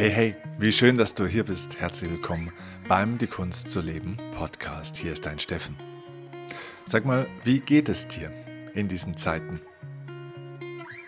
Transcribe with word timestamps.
Hey, 0.00 0.10
hey, 0.10 0.34
wie 0.56 0.72
schön, 0.72 0.96
dass 0.96 1.14
du 1.14 1.26
hier 1.26 1.44
bist. 1.44 1.78
Herzlich 1.78 2.10
willkommen 2.10 2.54
beim 2.88 3.18
Die 3.18 3.26
Kunst 3.26 3.68
zu 3.68 3.82
leben 3.82 4.16
Podcast. 4.34 4.96
Hier 4.96 5.12
ist 5.12 5.26
dein 5.26 5.38
Steffen. 5.38 5.76
Sag 6.86 7.04
mal, 7.04 7.28
wie 7.44 7.60
geht 7.60 7.90
es 7.90 8.08
dir 8.08 8.32
in 8.72 8.88
diesen 8.88 9.18
Zeiten? 9.18 9.60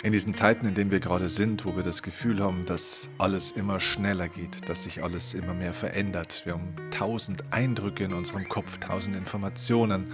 In 0.03 0.13
diesen 0.13 0.35
Zeiten, 0.35 0.67
in 0.67 0.75
denen 0.75 0.91
wir 0.91 1.01
gerade 1.01 1.31
sind, 1.31 1.65
wo 1.65 1.75
wir 1.75 1.83
das 1.83 2.03
Gefühl 2.03 2.43
haben, 2.43 2.67
dass 2.67 3.09
alles 3.17 3.53
immer 3.53 3.81
schneller 3.81 4.29
geht, 4.29 4.69
dass 4.69 4.85
sich 4.85 5.03
alles 5.03 5.33
immer 5.33 5.55
mehr 5.55 5.73
verändert. 5.73 6.43
Wir 6.45 6.53
haben 6.53 6.75
tausend 6.91 7.45
Eindrücke 7.51 8.05
in 8.05 8.13
unserem 8.13 8.47
Kopf, 8.47 8.77
tausend 8.77 9.17
Informationen. 9.17 10.13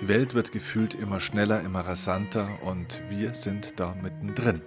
Die 0.00 0.08
Welt 0.08 0.34
wird 0.34 0.50
gefühlt 0.50 0.94
immer 0.94 1.20
schneller, 1.20 1.60
immer 1.60 1.82
rasanter 1.82 2.48
und 2.64 3.00
wir 3.08 3.34
sind 3.34 3.78
da 3.78 3.94
mittendrin. 4.02 4.60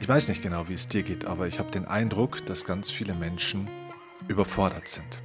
Ich 0.00 0.08
weiß 0.08 0.28
nicht 0.28 0.42
genau, 0.42 0.68
wie 0.68 0.74
es 0.74 0.88
dir 0.88 1.02
geht, 1.02 1.24
aber 1.24 1.46
ich 1.46 1.58
habe 1.58 1.70
den 1.70 1.86
Eindruck, 1.86 2.44
dass 2.46 2.64
ganz 2.64 2.90
viele 2.90 3.14
Menschen 3.14 3.68
überfordert 4.28 4.88
sind. 4.88 5.22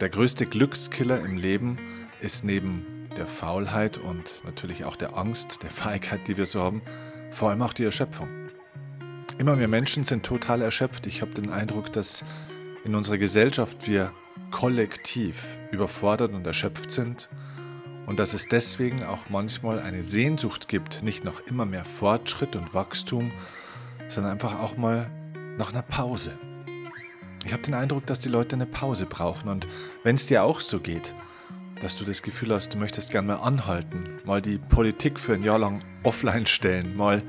Der 0.00 0.08
größte 0.08 0.46
Glückskiller 0.46 1.20
im 1.20 1.36
Leben 1.36 1.78
ist 2.20 2.44
neben 2.44 3.08
der 3.16 3.26
Faulheit 3.26 3.98
und 3.98 4.42
natürlich 4.44 4.84
auch 4.84 4.96
der 4.96 5.16
Angst, 5.16 5.62
der 5.62 5.70
Feigheit, 5.70 6.28
die 6.28 6.36
wir 6.36 6.46
so 6.46 6.60
haben, 6.60 6.82
vor 7.30 7.50
allem 7.50 7.62
auch 7.62 7.72
die 7.72 7.84
Erschöpfung. 7.84 8.28
Immer 9.38 9.56
mehr 9.56 9.68
Menschen 9.68 10.04
sind 10.04 10.24
total 10.24 10.62
erschöpft. 10.62 11.06
Ich 11.06 11.22
habe 11.22 11.32
den 11.32 11.50
Eindruck, 11.50 11.92
dass 11.92 12.24
in 12.84 12.94
unserer 12.94 13.18
Gesellschaft 13.18 13.86
wir 13.86 14.12
kollektiv 14.50 15.58
überfordert 15.70 16.32
und 16.32 16.46
erschöpft 16.46 16.90
sind 16.90 17.28
und 18.06 18.18
dass 18.18 18.34
es 18.34 18.48
deswegen 18.48 19.02
auch 19.02 19.28
manchmal 19.28 19.80
eine 19.80 20.04
Sehnsucht 20.04 20.68
gibt, 20.68 21.02
nicht 21.02 21.24
nach 21.24 21.40
immer 21.40 21.66
mehr 21.66 21.84
Fortschritt 21.84 22.56
und 22.56 22.72
Wachstum, 22.72 23.32
sondern 24.08 24.32
einfach 24.32 24.60
auch 24.60 24.76
mal 24.76 25.10
nach 25.58 25.72
einer 25.72 25.82
Pause. 25.82 26.38
Ich 27.44 27.52
habe 27.52 27.62
den 27.62 27.74
Eindruck, 27.74 28.06
dass 28.06 28.18
die 28.18 28.28
Leute 28.28 28.56
eine 28.56 28.66
Pause 28.66 29.06
brauchen 29.06 29.48
und 29.48 29.66
wenn 30.02 30.16
es 30.16 30.26
dir 30.26 30.42
auch 30.42 30.60
so 30.60 30.80
geht, 30.80 31.14
dass 31.80 31.96
du 31.96 32.04
das 32.04 32.22
Gefühl 32.22 32.54
hast, 32.54 32.74
du 32.74 32.78
möchtest 32.78 33.10
gerne 33.10 33.28
mal 33.28 33.36
anhalten, 33.36 34.20
mal 34.24 34.40
die 34.40 34.58
Politik 34.58 35.20
für 35.20 35.34
ein 35.34 35.42
Jahr 35.42 35.58
lang 35.58 35.82
offline 36.02 36.46
stellen, 36.46 36.96
mal 36.96 37.22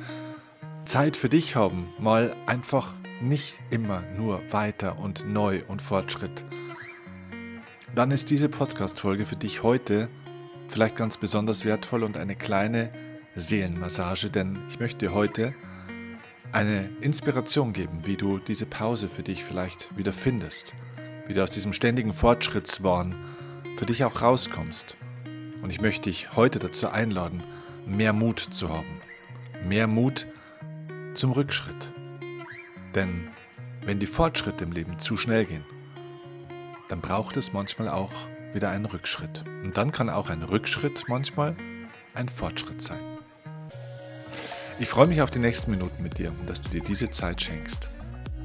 Zeit 0.85 1.17
für 1.17 1.27
dich 1.27 1.55
haben, 1.55 1.89
mal 1.99 2.35
einfach 2.45 2.93
nicht 3.19 3.59
immer 3.71 4.03
nur 4.15 4.41
weiter 4.51 4.99
und 4.99 5.27
neu 5.27 5.61
und 5.67 5.81
Fortschritt. 5.81 6.45
Dann 7.93 8.11
ist 8.11 8.29
diese 8.29 8.47
Podcast-Folge 8.47 9.25
für 9.25 9.35
dich 9.35 9.63
heute 9.63 10.07
vielleicht 10.67 10.95
ganz 10.95 11.17
besonders 11.17 11.65
wertvoll 11.65 12.03
und 12.03 12.17
eine 12.17 12.35
kleine 12.35 12.91
Seelenmassage, 13.35 14.29
denn 14.29 14.59
ich 14.69 14.79
möchte 14.79 15.07
dir 15.07 15.13
heute 15.13 15.53
eine 16.51 16.89
Inspiration 17.01 17.73
geben, 17.73 18.05
wie 18.05 18.17
du 18.17 18.39
diese 18.39 18.65
Pause 18.65 19.09
für 19.09 19.23
dich 19.23 19.43
vielleicht 19.43 19.95
wieder 19.97 20.13
findest, 20.13 20.73
wie 21.27 21.33
du 21.33 21.43
aus 21.43 21.51
diesem 21.51 21.73
ständigen 21.73 22.13
Fortschrittswahn 22.13 23.15
für 23.75 23.85
dich 23.85 24.03
auch 24.03 24.21
rauskommst. 24.21 24.97
Und 25.61 25.69
ich 25.69 25.81
möchte 25.81 26.09
dich 26.09 26.35
heute 26.35 26.59
dazu 26.59 26.89
einladen, 26.89 27.43
mehr 27.85 28.13
Mut 28.13 28.39
zu 28.39 28.69
haben, 28.69 29.01
mehr 29.63 29.87
Mut 29.87 30.27
zum 31.13 31.31
Rückschritt. 31.31 31.91
Denn 32.95 33.29
wenn 33.83 33.99
die 33.99 34.07
Fortschritte 34.07 34.63
im 34.63 34.71
Leben 34.71 34.99
zu 34.99 35.17
schnell 35.17 35.45
gehen, 35.45 35.65
dann 36.89 37.01
braucht 37.01 37.37
es 37.37 37.53
manchmal 37.53 37.89
auch 37.89 38.11
wieder 38.57 38.71
einen 38.71 38.85
Rückschritt. 38.85 39.43
Und 39.63 39.77
dann 39.77 39.91
kann 39.91 40.09
auch 40.09 40.29
ein 40.29 40.41
Rückschritt 40.41 41.03
manchmal 41.07 41.55
ein 42.15 42.27
Fortschritt 42.27 42.81
sein. 42.81 42.99
Ich 44.79 44.89
freue 44.89 45.07
mich 45.07 45.21
auf 45.21 45.29
die 45.29 45.39
nächsten 45.39 45.71
Minuten 45.71 46.01
mit 46.01 46.17
dir, 46.17 46.33
dass 46.47 46.61
du 46.61 46.69
dir 46.69 46.81
diese 46.81 47.09
Zeit 47.11 47.39
schenkst. 47.39 47.89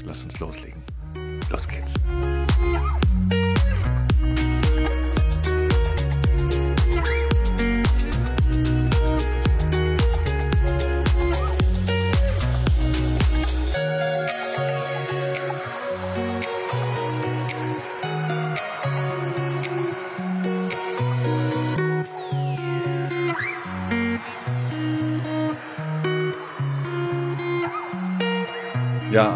Lass 0.05 0.23
uns 0.25 0.39
loslegen. 0.39 0.83
Los 1.51 1.67
geht's. 1.67 1.95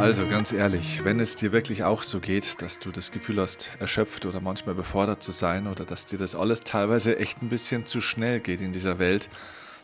Also 0.06 0.28
ganz 0.28 0.52
ehrlich, 0.52 1.04
wenn 1.04 1.18
es 1.18 1.34
dir 1.34 1.50
wirklich 1.50 1.82
auch 1.82 2.04
so 2.04 2.20
geht, 2.20 2.62
dass 2.62 2.78
du 2.78 2.92
das 2.92 3.10
Gefühl 3.10 3.40
hast, 3.40 3.72
erschöpft 3.80 4.24
oder 4.24 4.40
manchmal 4.40 4.76
befordert 4.76 5.20
zu 5.20 5.32
sein 5.32 5.66
oder 5.66 5.84
dass 5.84 6.06
dir 6.06 6.16
das 6.16 6.36
alles 6.36 6.60
teilweise 6.60 7.18
echt 7.18 7.42
ein 7.42 7.48
bisschen 7.48 7.86
zu 7.86 8.00
schnell 8.00 8.38
geht 8.38 8.60
in 8.60 8.72
dieser 8.72 9.00
Welt, 9.00 9.28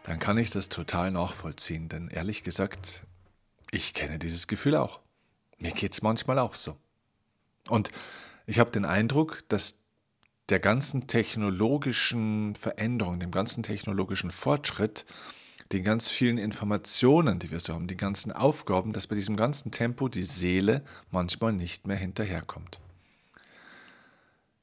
dann 0.05 0.21
kann 0.21 0.38
ich 0.38 0.50
das 0.50 0.69
total 0.69 1.10
nachvollziehen. 1.10 1.88
Denn 1.88 2.06
ehrlich 2.06 2.44
gesagt, 2.44 3.03
ich 3.72 3.94
kenne 3.94 4.21
dieses 4.21 4.47
Gefühl 4.47 4.77
auch. 4.77 5.00
Mir 5.59 5.72
geht 5.72 5.93
es 5.93 6.03
manchmal 6.03 6.39
auch 6.39 6.54
so. 6.54 6.77
Und 7.69 7.91
ich 8.47 8.60
habe 8.60 8.71
den 8.71 8.84
Eindruck, 8.84 9.41
dass 9.49 9.81
der 10.50 10.60
ganzen 10.60 11.09
technologischen 11.09 12.54
Veränderung, 12.54 13.19
dem 13.19 13.33
ganzen 13.33 13.65
technologischen 13.65 14.31
Fortschritt, 14.31 15.04
den 15.72 15.84
ganz 15.84 16.09
vielen 16.09 16.38
Informationen, 16.38 17.38
die 17.38 17.50
wir 17.50 17.60
so 17.60 17.72
haben, 17.75 17.87
die 17.87 17.97
ganzen 17.97 18.31
Aufgaben, 18.31 18.93
dass 18.93 19.06
bei 19.06 19.15
diesem 19.15 19.37
ganzen 19.37 19.71
Tempo 19.71 20.09
die 20.09 20.22
Seele 20.22 20.84
manchmal 21.10 21.53
nicht 21.53 21.87
mehr 21.87 21.97
hinterherkommt. 21.97 22.81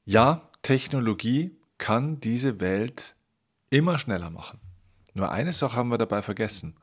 Ja, 0.04 0.48
Technologie 0.62 1.56
kann 1.78 2.20
diese 2.20 2.60
Welt 2.60 3.16
immer 3.70 3.98
schneller 3.98 4.30
machen. 4.30 4.60
Nur 5.14 5.32
eine 5.32 5.52
Sache 5.52 5.76
haben 5.76 5.90
wir 5.90 5.98
dabei 5.98 6.22
vergessen. 6.22 6.76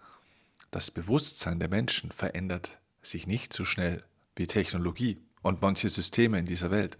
Das 0.71 0.91
Bewusstsein 0.91 1.59
der 1.59 1.69
Menschen 1.69 2.11
verändert 2.11 2.79
sich 3.01 3.27
nicht 3.27 3.53
so 3.53 3.63
schnell 3.63 4.03
wie 4.35 4.47
Technologie 4.47 5.21
und 5.41 5.61
manche 5.61 5.89
Systeme 5.89 6.39
in 6.39 6.45
dieser 6.45 6.71
Welt. 6.71 6.97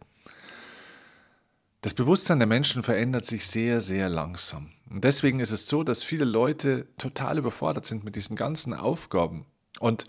Das 1.82 1.94
Bewusstsein 1.94 2.40
der 2.40 2.48
Menschen 2.48 2.82
verändert 2.82 3.26
sich 3.26 3.46
sehr, 3.46 3.82
sehr 3.82 4.10
langsam. 4.10 4.72
Und 4.90 5.04
deswegen 5.04 5.40
ist 5.40 5.52
es 5.52 5.68
so, 5.68 5.84
dass 5.84 6.02
viele 6.02 6.26
Leute 6.26 6.88
total 6.98 7.38
überfordert 7.38 7.86
sind 7.86 8.04
mit 8.04 8.16
diesen 8.16 8.36
ganzen 8.36 8.74
Aufgaben. 8.74 9.46
Und 9.80 10.08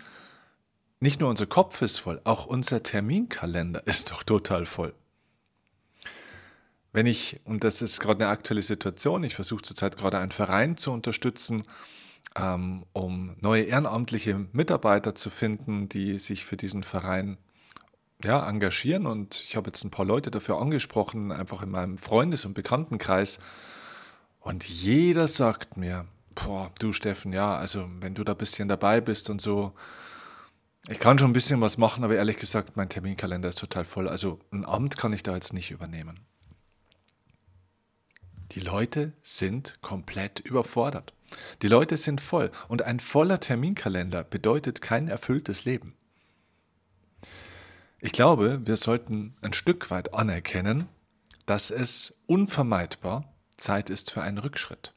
nicht 1.01 1.21
nur 1.21 1.29
unser 1.29 1.47
Kopf 1.47 1.83
ist 1.83 1.99
voll, 1.99 2.21
auch 2.25 2.47
unser 2.47 2.83
Terminkalender 2.83 3.83
ist 3.87 4.11
doch 4.11 4.23
total 4.23 4.67
voll. 4.67 4.95
Wenn 6.93 7.07
ich, 7.07 7.41
und 7.45 7.65
das 7.65 7.83
ist 7.83 8.01
gerade 8.01 8.25
eine 8.25 8.33
aktuelle 8.33 8.63
Situation, 8.63 9.23
ich 9.23 9.35
versuche 9.35 9.63
zurzeit 9.63 9.97
gerade 9.97 10.19
einen 10.19 10.31
Verein 10.31 10.79
zu 10.79 10.91
unterstützen, 10.91 11.65
ähm, 12.35 12.85
um 12.93 13.37
neue 13.41 13.65
ehrenamtliche 13.65 14.47
Mitarbeiter 14.53 15.15
zu 15.15 15.29
finden, 15.29 15.89
die 15.89 16.19
sich 16.19 16.47
für 16.47 16.57
diesen 16.57 16.83
Verein 16.83 17.37
ja, 18.23 18.49
engagieren. 18.49 19.07
Und 19.07 19.45
ich 19.47 19.57
habe 19.57 19.69
jetzt 19.69 19.85
ein 19.85 19.91
paar 19.91 20.07
Leute 20.07 20.31
dafür 20.31 20.61
angesprochen, 20.61 21.33
einfach 21.33 21.63
in 21.63 21.71
meinem 21.71 21.99
Freundes- 21.99 22.45
und 22.45 22.55
Bekanntenkreis. 22.55 23.39
Und 24.41 24.69
jeder 24.69 25.29
sagt 25.29 25.77
mir, 25.77 26.07
boah, 26.35 26.71
du 26.79 26.93
Steffen, 26.93 27.33
ja, 27.33 27.57
also 27.57 27.89
wenn 28.01 28.15
du 28.15 28.25
da 28.25 28.33
ein 28.33 28.39
bisschen 28.39 28.69
dabei 28.69 29.01
bist 29.01 29.31
und 29.31 29.41
so, 29.41 29.73
ich 30.89 31.01
kann 31.01 31.19
schon 31.19 31.31
ein 31.31 31.35
bisschen 31.35 31.61
was 31.61 31.77
machen, 31.77 32.03
aber 32.03 32.15
ehrlich 32.15 32.39
gesagt, 32.39 32.77
mein 32.77 32.89
Terminkalender 32.89 33.51
ist 33.51 33.59
total 33.59 33.85
voll. 33.85 34.09
Also 34.09 34.41
ein 34.51 34.65
Amt 34.65 34.97
kann 34.97 35.13
ich 35.13 35.23
da 35.23 35.35
jetzt 35.35 35.53
nicht 35.53 35.71
übernehmen. 35.71 36.21
Die 38.53 38.61
Leute 38.61 39.13
sind 39.23 39.77
komplett 39.83 40.41
überfordert. 40.41 41.13
Die 41.61 41.69
Leute 41.69 41.99
sind 41.99 42.23
voll 42.23 42.51
und 42.69 42.81
ein 42.83 43.01
voller 43.01 43.39
Terminkalender 43.39 44.25
bedeutet 44.25 44.81
kein 44.81 45.09
erfülltes 45.09 45.67
Leben. 45.67 45.98
Ich 48.01 48.13
glaube, 48.13 48.61
wir 48.65 48.77
sollten 48.77 49.35
ein 49.41 49.53
Stück 49.53 49.91
weit 49.91 50.15
anerkennen, 50.15 50.87
dass 51.47 51.73
es 51.73 52.15
unvermeidbar 52.27 53.25
Zeit 53.57 53.91
ist 53.91 54.13
für 54.13 54.23
einen 54.23 54.39
Rückschritt. 54.39 54.95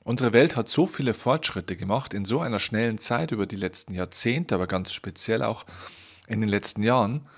Unsere 0.00 0.32
Welt 0.32 0.56
hat 0.56 0.68
so 0.68 0.86
viele 0.86 1.14
Fortschritte 1.14 1.76
gemacht 1.76 2.12
in 2.12 2.24
so 2.24 2.40
einer 2.40 2.58
schnellen 2.58 2.98
Zeit 2.98 3.30
über 3.30 3.46
die 3.46 3.56
letzten 3.56 3.94
Jahrzehnte, 3.94 4.56
aber 4.56 4.66
ganz 4.66 4.92
speziell 4.92 5.44
auch 5.44 5.64
in 6.26 6.40
den 6.40 6.48
letzten 6.48 6.82
Jahren, 6.82 7.28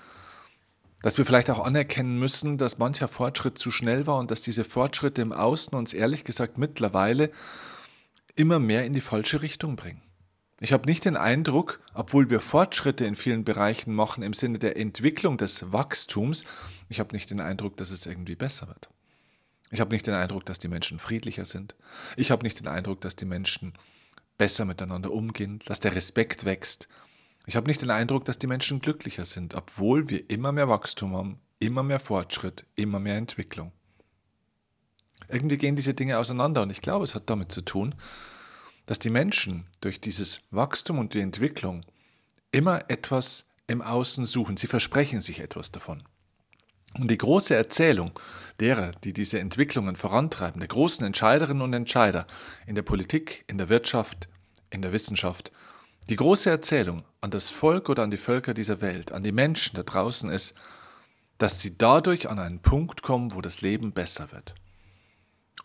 dass 1.03 1.19
wir 1.19 1.27
vielleicht 1.27 1.51
auch 1.51 1.63
anerkennen 1.63 2.17
müssen, 2.17 2.57
dass 2.57 2.79
mancher 2.79 3.07
Fortschritt 3.07 3.59
zu 3.59 3.69
schnell 3.69 4.07
war 4.07 4.17
und 4.17 4.31
dass 4.31 4.41
diese 4.41 4.63
Fortschritte 4.63 5.21
im 5.21 5.31
Außen 5.31 5.77
uns 5.77 5.93
ehrlich 5.93 6.23
gesagt 6.23 6.57
mittlerweile 6.57 7.29
immer 8.35 8.57
mehr 8.57 8.83
in 8.85 8.93
die 8.93 9.01
falsche 9.01 9.43
Richtung 9.43 9.75
bringen. 9.75 10.01
Ich 10.61 10.71
habe 10.71 10.87
nicht 10.87 11.03
den 11.03 11.17
Eindruck, 11.17 11.81
obwohl 11.93 12.29
wir 12.29 12.39
Fortschritte 12.39 13.05
in 13.05 13.15
vielen 13.15 13.43
Bereichen 13.43 13.93
machen 13.93 14.23
im 14.23 14.33
Sinne 14.33 14.57
der 14.57 14.77
Entwicklung 14.77 15.37
des 15.37 15.73
Wachstums, 15.73 16.45
ich 16.87 16.99
habe 16.99 17.13
nicht 17.13 17.29
den 17.29 17.41
Eindruck, 17.41 17.75
dass 17.77 17.91
es 17.91 18.05
irgendwie 18.05 18.35
besser 18.35 18.67
wird. 18.67 18.89
Ich 19.71 19.81
habe 19.81 19.93
nicht 19.93 20.07
den 20.07 20.13
Eindruck, 20.13 20.45
dass 20.45 20.59
die 20.59 20.69
Menschen 20.69 20.99
friedlicher 20.99 21.43
sind. 21.43 21.75
Ich 22.15 22.31
habe 22.31 22.43
nicht 22.43 22.59
den 22.59 22.67
Eindruck, 22.67 23.01
dass 23.01 23.17
die 23.17 23.25
Menschen 23.25 23.73
besser 24.37 24.63
miteinander 24.63 25.11
umgehen, 25.11 25.59
dass 25.65 25.79
der 25.79 25.95
Respekt 25.95 26.45
wächst, 26.45 26.87
Ich 27.47 27.55
habe 27.55 27.67
nicht 27.67 27.81
den 27.81 27.91
Eindruck, 27.91 28.25
dass 28.25 28.39
die 28.39 28.47
Menschen 28.47 28.79
glücklicher 28.79 29.23
sind, 29.23 29.53
obwohl 29.53 30.09
wir 30.09 30.29
immer 30.31 30.51
mehr 30.51 30.67
Wachstum 30.67 31.15
haben, 31.15 31.39
immer 31.59 31.83
mehr 31.83 31.99
Fortschritt, 31.99 32.65
immer 32.75 32.99
mehr 32.99 33.17
Entwicklung. 33.17 33.71
Irgendwie 35.29 35.57
gehen 35.57 35.75
diese 35.75 35.93
Dinge 35.93 36.17
auseinander 36.17 36.63
und 36.63 36.71
ich 36.71 36.81
glaube, 36.81 37.03
es 37.03 37.13
hat 37.13 37.29
damit 37.29 37.51
zu 37.51 37.61
tun, 37.61 37.93
dass 38.85 38.99
die 38.99 39.09
Menschen 39.09 39.67
durch 39.81 39.99
dieses 39.99 40.41
Wachstum 40.51 40.99
und 40.99 41.13
die 41.13 41.21
Entwicklung 41.21 41.85
immer 42.51 42.89
etwas 42.89 43.47
im 43.67 43.81
Außen 43.81 44.25
suchen. 44.25 44.57
Sie 44.57 44.67
versprechen 44.67 45.21
sich 45.21 45.39
etwas 45.39 45.71
davon. 45.71 46.03
Und 46.97 47.09
die 47.11 47.17
große 47.17 47.55
Erzählung 47.55 48.11
derer, 48.59 48.91
die 49.03 49.11
diese 49.11 49.39
Entwicklungen 49.39 49.95
vorantreiben, 49.95 50.59
der 50.59 50.69
großen 50.69 51.05
Entscheiderinnen 51.05 51.61
und 51.61 51.73
Entscheider 51.73 52.25
in 52.65 52.75
der 52.75 52.83
Politik, 52.83 53.43
in 53.47 53.57
der 53.57 53.69
Wirtschaft, 53.69 54.29
in 54.69 54.81
der 54.81 54.93
Wissenschaft, 54.93 55.51
die 56.09 56.15
große 56.15 56.49
Erzählung 56.49 57.03
an 57.19 57.31
das 57.31 57.49
Volk 57.49 57.89
oder 57.89 58.03
an 58.03 58.11
die 58.11 58.17
Völker 58.17 58.53
dieser 58.53 58.79
Welt, 58.81 59.11
an 59.11 59.23
die 59.23 59.31
Menschen 59.31 59.75
da 59.75 59.83
draußen 59.83 60.29
ist, 60.29 60.53
dass 61.37 61.59
sie 61.59 61.77
dadurch 61.77 62.29
an 62.29 62.39
einen 62.39 62.59
Punkt 62.59 63.01
kommen, 63.01 63.33
wo 63.33 63.41
das 63.41 63.61
Leben 63.61 63.91
besser 63.91 64.31
wird. 64.31 64.55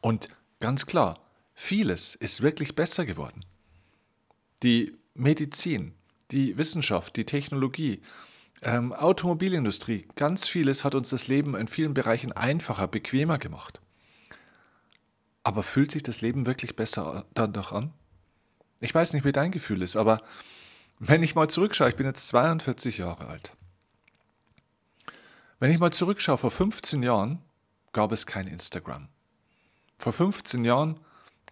Und 0.01 0.31
ganz 0.59 0.87
klar, 0.87 1.19
vieles 1.55 2.15
ist 2.15 2.43
wirklich 2.43 2.75
besser 2.75 3.05
geworden. 3.05 3.45
Die 4.63 4.97
Medizin, 5.15 5.95
die 6.31 6.57
Wissenschaft, 6.57 7.17
die 7.17 7.25
Technologie, 7.25 8.03
ähm, 8.63 8.93
Automobilindustrie, 8.93 10.07
ganz 10.17 10.47
vieles 10.47 10.85
hat 10.85 10.95
uns 10.95 11.11
das 11.11 11.29
Leben 11.29 11.55
in 11.55 11.69
vielen 11.69 11.95
Bereichen 11.95 12.33
einfacher, 12.33 12.89
bequemer 12.89 13.39
gemacht. 13.39 13.81
Aber 15.43 15.63
fühlt 15.63 15.91
sich 15.91 16.03
das 16.03 16.21
Leben 16.21 16.47
wirklich 16.47 16.77
besser 16.77 17.27
dann 17.35 17.53
doch 17.53 17.73
an? 17.73 17.93
Ich 18.81 18.95
weiß 18.95 19.13
nicht, 19.13 19.25
wie 19.25 19.33
dein 19.33 19.53
Gefühl 19.53 19.83
ist, 19.83 19.97
aber 19.97 20.23
wenn 20.99 21.23
ich 21.23 21.35
mal 21.35 21.49
zurückschaue, 21.49 21.89
ich 21.89 21.97
bin 21.97 22.07
jetzt 22.07 22.29
42 22.29 22.99
Jahre 22.99 23.27
alt. 23.27 23.53
Wenn 25.59 25.71
ich 25.71 25.79
mal 25.79 25.93
zurückschaue, 25.93 26.39
vor 26.39 26.51
15 26.51 27.03
Jahren 27.03 27.43
gab 27.93 28.13
es 28.13 28.27
kein 28.27 28.47
Instagram. 28.47 29.09
Vor 29.99 30.13
15 30.13 30.65
Jahren 30.65 31.01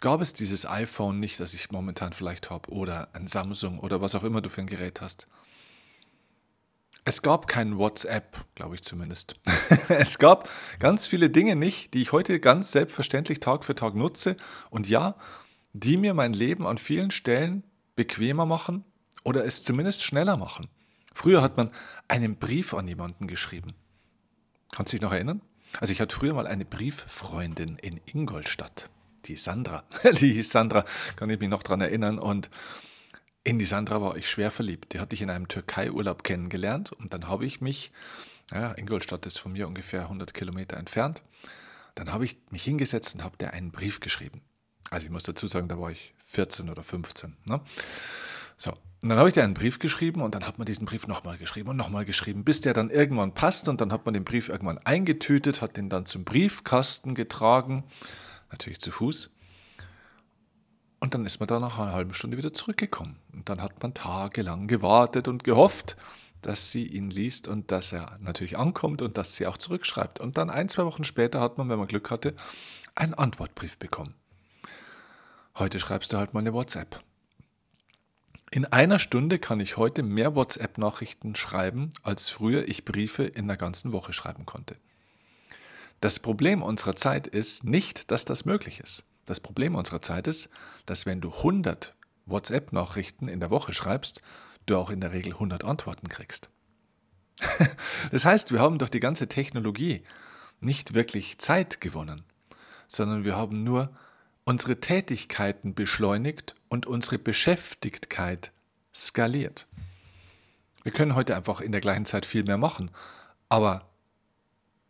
gab 0.01 0.21
es 0.21 0.33
dieses 0.33 0.67
iPhone 0.67 1.21
nicht, 1.21 1.41
das 1.41 1.55
ich 1.55 1.71
momentan 1.71 2.13
vielleicht 2.13 2.51
habe, 2.51 2.71
oder 2.71 3.09
ein 3.15 3.27
Samsung 3.27 3.79
oder 3.79 4.01
was 4.01 4.15
auch 4.15 4.25
immer 4.25 4.41
du 4.41 4.49
für 4.49 4.61
ein 4.61 4.67
Gerät 4.67 5.01
hast. 5.01 5.27
Es 7.05 7.23
gab 7.23 7.49
kein 7.49 7.79
WhatsApp, 7.79 8.45
glaube 8.55 8.75
ich 8.75 8.83
zumindest. 8.83 9.37
es 9.89 10.19
gab 10.19 10.49
ganz 10.79 11.07
viele 11.07 11.31
Dinge 11.31 11.57
nicht, 11.57 11.95
die 11.95 12.03
ich 12.03 12.13
heute 12.13 12.39
ganz 12.39 12.73
selbstverständlich 12.73 13.41
Tag 13.41 13.65
für 13.65 13.75
Tag 13.75 13.95
nutze 13.95 14.37
und 14.71 14.89
ja, 14.89 15.15
die 15.73 15.97
mir 15.97 16.13
mein 16.13 16.33
Leben 16.33 16.67
an 16.67 16.77
vielen 16.77 17.11
Stellen 17.11 17.65
bequemer 17.97 18.47
machen 18.47 18.85
oder 19.25 19.45
es 19.45 19.63
zumindest 19.63 20.05
schneller 20.05 20.37
machen. 20.37 20.69
Früher 21.15 21.43
hat 21.43 21.57
man 21.57 21.71
einen 22.09 22.37
Brief 22.37 22.75
an 22.75 22.87
jemanden 22.87 23.27
geschrieben. 23.27 23.75
Kannst 24.71 24.93
du 24.93 24.97
dich 24.97 25.03
noch 25.03 25.13
erinnern? 25.13 25.41
Also 25.81 25.93
ich 25.93 26.01
hatte 26.01 26.15
früher 26.15 26.35
mal 26.35 26.47
eine 26.47 26.65
Brieffreundin 26.65 27.77
in 27.77 28.01
Ingolstadt, 28.07 28.91
die 29.29 29.37
Sandra. 29.37 29.85
Die 30.21 30.33
hieß 30.33 30.51
Sandra, 30.51 30.85
kann 31.17 31.31
ich 31.31 31.39
mich 31.39 31.49
noch 31.49 31.63
daran 31.63 31.81
erinnern. 31.81 32.19
Und 32.19 32.51
in 33.45 33.59
die 33.59 33.65
Sandra 33.65 34.01
war 34.03 34.17
ich 34.17 34.29
schwer 34.29 34.51
verliebt. 34.51 34.93
Die 34.93 35.01
hatte 35.01 35.15
ich 35.15 35.23
in 35.23 35.31
einem 35.31 35.49
Türkei-Urlaub 35.49 36.25
kennengelernt 36.25 36.93
und 36.93 37.15
dann 37.15 37.29
habe 37.29 37.47
ich 37.47 37.61
mich, 37.61 37.93
ja, 38.53 38.73
Ingolstadt 38.77 39.27
ist 39.27 39.39
von 39.39 39.53
mir 39.53 39.69
ungefähr 39.69 40.03
100 40.03 40.35
Kilometer 40.35 40.77
entfernt, 40.77 41.23
dann 41.95 42.13
habe 42.13 42.25
ich 42.25 42.39
mich 42.51 42.65
hingesetzt 42.65 43.15
und 43.15 43.25
habe 43.25 43.37
der 43.39 43.53
einen 43.53 43.71
Brief 43.71 44.01
geschrieben. 44.01 44.43
Also 44.91 45.07
ich 45.07 45.13
muss 45.13 45.23
dazu 45.23 45.47
sagen, 45.47 45.69
da 45.69 45.79
war 45.79 45.91
ich 45.91 46.15
14 46.19 46.71
oder 46.71 46.83
15. 46.83 47.37
Ne? 47.45 47.61
So, 48.57 48.73
und 49.01 49.11
dann 49.11 49.19
habe 49.19 49.29
ich 49.29 49.35
dir 49.35 49.45
einen 49.45 49.55
Brief 49.55 49.79
geschrieben 49.79 50.21
und 50.21 50.35
dann 50.35 50.47
hat 50.47 50.59
man 50.59 50.67
diesen 50.67 50.85
Brief 50.85 51.07
nochmal 51.07 51.39
geschrieben 51.39 51.69
und 51.71 51.77
nochmal 51.77 52.05
geschrieben, 52.05 52.45
bis 52.45 52.61
der 52.61 52.75
dann 52.75 52.91
irgendwann 52.91 53.33
passt 53.33 53.69
und 53.69 53.81
dann 53.81 53.93
hat 53.93 54.05
man 54.05 54.15
den 54.15 54.25
Brief 54.25 54.49
irgendwann 54.49 54.79
eingetütet, 54.79 55.63
hat 55.63 55.77
den 55.77 55.89
dann 55.89 56.05
zum 56.05 56.25
Briefkasten 56.25 57.15
getragen, 57.15 57.85
natürlich 58.51 58.81
zu 58.81 58.91
Fuß. 58.91 59.31
Und 61.01 61.15
dann 61.15 61.25
ist 61.27 61.39
man 61.39 61.47
da 61.47 61.61
nach 61.61 61.79
einer 61.79 61.93
halben 61.93 62.13
Stunde 62.13 62.37
wieder 62.37 62.53
zurückgekommen. 62.53 63.17
Und 63.33 63.49
dann 63.49 63.63
hat 63.63 63.83
man 63.83 63.95
tagelang 63.95 64.67
gewartet 64.67 65.29
und 65.29 65.45
gehofft, 65.45 65.97
dass 66.43 66.71
sie 66.71 66.87
ihn 66.87 67.11
liest 67.11 67.49
und 67.49 67.71
dass 67.73 67.93
er 67.93 68.19
natürlich 68.21 68.59
ankommt 68.59 69.03
und 69.03 69.17
dass 69.17 69.37
sie 69.37 69.47
auch 69.47 69.57
zurückschreibt. 69.57 70.21
Und 70.21 70.39
dann 70.39 70.51
ein, 70.51 70.69
zwei 70.69 70.85
Wochen 70.85 71.05
später 71.05 71.41
hat 71.41 71.59
man, 71.59 71.69
wenn 71.69 71.79
man 71.79 71.89
Glück 71.89 72.11
hatte, 72.11 72.35
einen 72.95 73.15
Antwortbrief 73.15 73.79
bekommen. 73.79 74.15
Heute 75.57 75.81
schreibst 75.81 76.13
du 76.13 76.17
halt 76.17 76.35
mal 76.35 76.41
eine 76.41 76.53
WhatsApp. 76.53 77.03
In 78.51 78.65
einer 78.65 78.99
Stunde 78.99 79.39
kann 79.39 79.61
ich 79.61 79.77
heute 79.77 80.03
mehr 80.03 80.35
WhatsApp-Nachrichten 80.35 81.35
schreiben, 81.35 81.91
als 82.03 82.31
früher 82.31 82.67
ich 82.67 82.85
Briefe 82.85 83.25
in 83.25 83.47
der 83.47 83.57
ganzen 83.57 83.93
Woche 83.93 84.13
schreiben 84.13 84.47
konnte. 84.47 84.77
Das 86.01 86.21
Problem 86.21 86.63
unserer 86.63 86.95
Zeit 86.95 87.27
ist 87.27 87.65
nicht, 87.65 88.11
dass 88.11 88.25
das 88.25 88.45
möglich 88.45 88.81
ist. 88.81 89.05
Das 89.25 89.41
Problem 89.41 89.75
unserer 89.75 90.01
Zeit 90.01 90.29
ist, 90.29 90.49
dass 90.87 91.07
wenn 91.07 91.21
du 91.21 91.33
100 91.33 91.95
WhatsApp-Nachrichten 92.27 93.29
in 93.29 93.41
der 93.41 93.51
Woche 93.51 93.73
schreibst, 93.73 94.23
du 94.67 94.77
auch 94.77 94.91
in 94.91 95.01
der 95.01 95.13
Regel 95.13 95.33
100 95.33 95.65
Antworten 95.65 96.09
kriegst. 96.09 96.51
das 98.13 98.25
heißt, 98.25 98.53
wir 98.53 98.61
haben 98.61 98.79
durch 98.79 98.91
die 98.91 99.01
ganze 99.01 99.29
Technologie 99.29 100.03
nicht 100.61 100.95
wirklich 100.95 101.39
Zeit 101.39 101.81
gewonnen, 101.81 102.23
sondern 102.87 103.25
wir 103.25 103.37
haben 103.37 103.65
nur 103.65 103.91
unsere 104.45 104.81
Tätigkeiten 104.81 105.75
beschleunigt 105.75 106.55
und 106.69 106.87
unsere 106.87 107.19
Beschäftigtheit 107.19 108.53
skaliert. 108.95 109.67
Wir 110.83 110.93
können 110.93 111.15
heute 111.15 111.37
einfach 111.37 111.61
in 111.61 111.73
der 111.73 111.81
gleichen 111.81 112.07
Zeit 112.07 112.25
viel 112.25 112.45
mehr 112.45 112.57
machen, 112.57 112.91
aber 113.49 113.89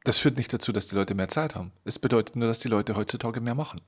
das 0.05 0.19
führt 0.19 0.37
nicht 0.37 0.53
dazu, 0.53 0.73
dass 0.73 0.89
die 0.89 0.95
Leute 0.95 1.15
mehr 1.15 1.29
Zeit 1.29 1.55
haben. 1.55 1.73
Es 1.85 1.99
bedeutet 1.99 2.37
nur, 2.37 2.49
dass 2.49 2.61
die 2.61 2.69
Leute 2.69 2.97
heutzutage 2.97 3.41
mehr 3.41 3.55
machen. 3.55 3.81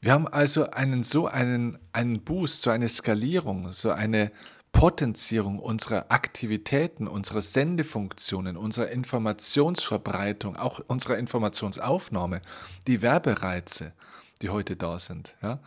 Wir 0.00 0.12
haben 0.12 0.28
also 0.28 0.70
einen 0.70 1.02
so 1.04 1.26
einen, 1.26 1.78
einen 1.92 2.22
Boost, 2.22 2.62
so 2.62 2.70
eine 2.70 2.88
Skalierung, 2.88 3.72
so 3.72 3.90
eine 3.90 4.30
Potenzierung 4.72 5.58
unserer 5.58 6.10
Aktivitäten, 6.10 7.08
unserer 7.08 7.40
Sendefunktionen, 7.40 8.58
unserer 8.58 8.90
Informationsverbreitung, 8.90 10.56
auch 10.56 10.80
unserer 10.86 11.16
Informationsaufnahme, 11.16 12.42
die 12.86 13.00
Werbereize, 13.00 13.94
die 14.42 14.50
heute 14.50 14.76
da 14.76 14.98
sind. 14.98 15.34
Ja? 15.42 15.60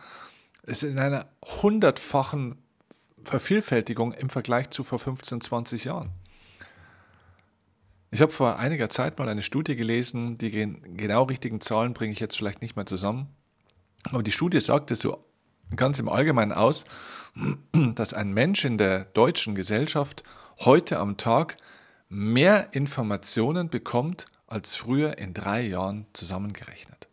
Es 0.62 0.84
ist 0.84 0.90
in 0.90 1.00
einer 1.00 1.26
hundertfachen 1.62 2.58
Vervielfältigung 3.24 4.12
im 4.12 4.30
Vergleich 4.30 4.70
zu 4.70 4.84
vor 4.84 5.00
15, 5.00 5.40
20 5.40 5.84
Jahren. 5.84 6.12
Ich 8.12 8.20
habe 8.20 8.32
vor 8.32 8.58
einiger 8.58 8.90
Zeit 8.90 9.18
mal 9.18 9.28
eine 9.28 9.42
Studie 9.42 9.76
gelesen, 9.76 10.36
die 10.36 10.50
genau 10.50 11.24
richtigen 11.24 11.60
Zahlen 11.60 11.94
bringe 11.94 12.12
ich 12.12 12.18
jetzt 12.18 12.36
vielleicht 12.36 12.60
nicht 12.60 12.74
mehr 12.74 12.86
zusammen. 12.86 13.28
Aber 14.10 14.22
die 14.22 14.32
Studie 14.32 14.60
sagte 14.60 14.96
so 14.96 15.24
ganz 15.76 16.00
im 16.00 16.08
Allgemeinen 16.08 16.52
aus, 16.52 16.84
dass 17.94 18.12
ein 18.12 18.32
Mensch 18.32 18.64
in 18.64 18.78
der 18.78 19.04
deutschen 19.04 19.54
Gesellschaft 19.54 20.24
heute 20.58 20.98
am 20.98 21.18
Tag 21.18 21.56
mehr 22.08 22.74
Informationen 22.74 23.70
bekommt 23.70 24.26
als 24.48 24.74
früher 24.74 25.18
in 25.18 25.32
drei 25.32 25.62
Jahren 25.62 26.06
zusammengerechnet. 26.12 27.06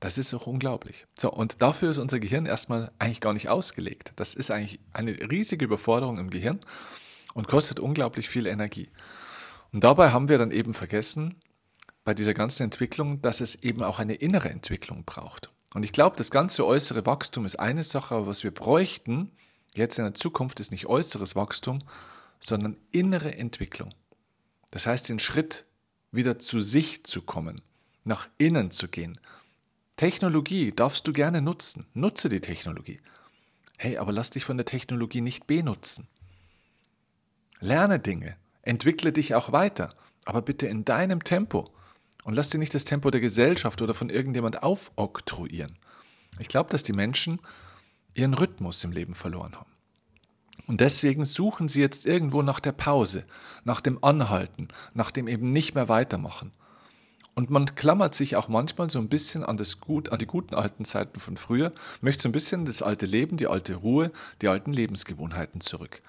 Das 0.00 0.18
ist 0.18 0.34
auch 0.34 0.48
unglaublich. 0.48 1.06
So, 1.16 1.30
und 1.32 1.62
dafür 1.62 1.90
ist 1.90 1.98
unser 1.98 2.18
Gehirn 2.18 2.46
erstmal 2.46 2.90
eigentlich 2.98 3.20
gar 3.20 3.32
nicht 3.32 3.48
ausgelegt. 3.48 4.12
Das 4.16 4.34
ist 4.34 4.50
eigentlich 4.50 4.80
eine 4.92 5.12
riesige 5.30 5.64
Überforderung 5.64 6.18
im 6.18 6.30
Gehirn 6.30 6.58
und 7.32 7.46
kostet 7.46 7.78
unglaublich 7.78 8.28
viel 8.28 8.46
Energie. 8.46 8.88
Und 9.74 9.84
dabei 9.84 10.12
haben 10.12 10.28
wir 10.28 10.38
dann 10.38 10.50
eben 10.50 10.72
vergessen, 10.72 11.34
bei 12.04 12.14
dieser 12.14 12.32
ganzen 12.32 12.62
Entwicklung, 12.62 13.20
dass 13.20 13.42
es 13.42 13.56
eben 13.56 13.82
auch 13.82 13.98
eine 13.98 14.14
innere 14.14 14.48
Entwicklung 14.48 15.04
braucht. 15.04 15.50
Und 15.74 15.82
ich 15.82 15.92
glaube, 15.92 16.16
das 16.16 16.30
ganze 16.30 16.64
äußere 16.64 17.04
Wachstum 17.04 17.44
ist 17.44 17.56
eine 17.56 17.84
Sache, 17.84 18.14
aber 18.14 18.28
was 18.28 18.44
wir 18.44 18.52
bräuchten 18.52 19.30
jetzt 19.74 19.98
in 19.98 20.04
der 20.04 20.14
Zukunft 20.14 20.60
ist 20.60 20.70
nicht 20.70 20.86
äußeres 20.86 21.34
Wachstum, 21.34 21.80
sondern 22.40 22.76
innere 22.92 23.36
Entwicklung. 23.36 23.92
Das 24.70 24.86
heißt, 24.86 25.08
den 25.08 25.18
Schritt 25.18 25.66
wieder 26.12 26.38
zu 26.38 26.60
sich 26.60 27.04
zu 27.04 27.22
kommen, 27.22 27.60
nach 28.04 28.28
innen 28.38 28.70
zu 28.70 28.88
gehen 28.88 29.18
Technologie 29.96 30.72
darfst 30.72 31.06
du 31.06 31.12
gerne 31.12 31.40
nutzen. 31.40 31.86
Nutze 31.94 32.28
die 32.28 32.40
Technologie. 32.40 33.00
Hey, 33.76 33.96
aber 33.96 34.12
lass 34.12 34.30
dich 34.30 34.44
von 34.44 34.56
der 34.56 34.66
Technologie 34.66 35.20
nicht 35.20 35.46
benutzen. 35.46 36.08
Lerne 37.60 38.00
Dinge, 38.00 38.36
entwickle 38.64 39.12
dich 39.12 39.34
auch 39.34 39.52
weiter, 39.52 39.90
aber 40.24 40.42
bitte 40.42 40.66
in 40.66 40.84
deinem 40.84 41.24
Tempo. 41.24 41.64
Und 42.24 42.34
lass 42.34 42.50
dir 42.50 42.58
nicht 42.58 42.74
das 42.74 42.84
Tempo 42.84 43.10
der 43.10 43.20
Gesellschaft 43.20 43.82
oder 43.82 43.94
von 43.94 44.08
irgendjemand 44.08 44.62
aufoktroyieren. 44.62 45.76
Ich 46.38 46.48
glaube, 46.48 46.70
dass 46.70 46.82
die 46.82 46.94
Menschen 46.94 47.38
ihren 48.14 48.34
Rhythmus 48.34 48.82
im 48.84 48.92
Leben 48.92 49.14
verloren 49.14 49.54
haben. 49.54 49.70
Und 50.66 50.80
deswegen 50.80 51.26
suchen 51.26 51.68
sie 51.68 51.80
jetzt 51.80 52.06
irgendwo 52.06 52.40
nach 52.40 52.60
der 52.60 52.72
Pause, 52.72 53.24
nach 53.64 53.80
dem 53.80 54.02
Anhalten, 54.02 54.68
nach 54.94 55.10
dem 55.10 55.28
eben 55.28 55.52
nicht 55.52 55.74
mehr 55.74 55.88
weitermachen. 55.88 56.52
Und 57.34 57.50
man 57.50 57.74
klammert 57.74 58.14
sich 58.14 58.36
auch 58.36 58.48
manchmal 58.48 58.88
so 58.88 58.98
ein 58.98 59.08
bisschen 59.08 59.44
an, 59.44 59.56
das 59.56 59.80
Gut, 59.80 60.10
an 60.10 60.20
die 60.20 60.26
guten 60.26 60.54
alten 60.54 60.84
Zeiten 60.84 61.18
von 61.18 61.36
früher, 61.36 61.72
möchte 62.00 62.22
so 62.22 62.28
ein 62.28 62.32
bisschen 62.32 62.64
das 62.64 62.80
alte 62.80 63.06
Leben, 63.06 63.36
die 63.36 63.48
alte 63.48 63.74
Ruhe, 63.74 64.12
die 64.40 64.48
alten 64.48 64.72
Lebensgewohnheiten 64.72 65.60
zurück. 65.60 66.00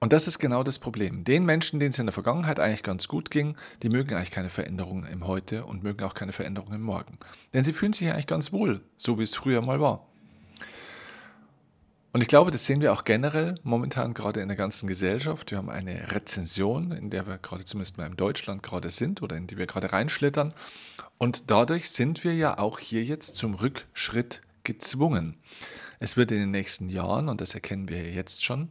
Und 0.00 0.12
das 0.12 0.28
ist 0.28 0.38
genau 0.38 0.62
das 0.62 0.78
Problem. 0.78 1.24
Den 1.24 1.44
Menschen, 1.44 1.80
denen 1.80 1.90
es 1.90 1.98
in 1.98 2.06
der 2.06 2.12
Vergangenheit 2.12 2.60
eigentlich 2.60 2.84
ganz 2.84 3.08
gut 3.08 3.30
ging, 3.30 3.56
die 3.82 3.88
mögen 3.88 4.14
eigentlich 4.14 4.30
keine 4.30 4.48
Veränderungen 4.48 5.06
im 5.06 5.26
Heute 5.26 5.64
und 5.64 5.82
mögen 5.82 6.04
auch 6.04 6.14
keine 6.14 6.32
Veränderungen 6.32 6.76
im 6.76 6.82
Morgen. 6.82 7.18
Denn 7.52 7.64
sie 7.64 7.72
fühlen 7.72 7.92
sich 7.92 8.08
eigentlich 8.10 8.28
ganz 8.28 8.52
wohl, 8.52 8.80
so 8.96 9.18
wie 9.18 9.24
es 9.24 9.34
früher 9.34 9.60
mal 9.60 9.80
war. 9.80 10.06
Und 12.12 12.22
ich 12.22 12.28
glaube, 12.28 12.50
das 12.50 12.64
sehen 12.64 12.80
wir 12.80 12.92
auch 12.92 13.04
generell 13.04 13.56
momentan 13.64 14.14
gerade 14.14 14.40
in 14.40 14.48
der 14.48 14.56
ganzen 14.56 14.88
Gesellschaft. 14.88 15.50
Wir 15.50 15.58
haben 15.58 15.68
eine 15.68 16.10
Rezension, 16.12 16.92
in 16.92 17.10
der 17.10 17.26
wir 17.26 17.38
gerade 17.38 17.64
zumindest 17.64 17.98
mal 17.98 18.06
in 18.06 18.16
Deutschland 18.16 18.62
gerade 18.62 18.90
sind 18.90 19.20
oder 19.20 19.36
in 19.36 19.46
die 19.46 19.58
wir 19.58 19.66
gerade 19.66 19.92
reinschlittern. 19.92 20.54
Und 21.18 21.50
dadurch 21.50 21.90
sind 21.90 22.24
wir 22.24 22.34
ja 22.34 22.58
auch 22.58 22.78
hier 22.78 23.04
jetzt 23.04 23.36
zum 23.36 23.54
Rückschritt 23.54 24.42
gezwungen. 24.64 25.36
Es 26.00 26.16
wird 26.16 26.30
in 26.30 26.38
den 26.38 26.50
nächsten 26.50 26.88
Jahren, 26.88 27.28
und 27.28 27.40
das 27.40 27.54
erkennen 27.54 27.88
wir 27.88 28.10
jetzt 28.10 28.44
schon, 28.44 28.70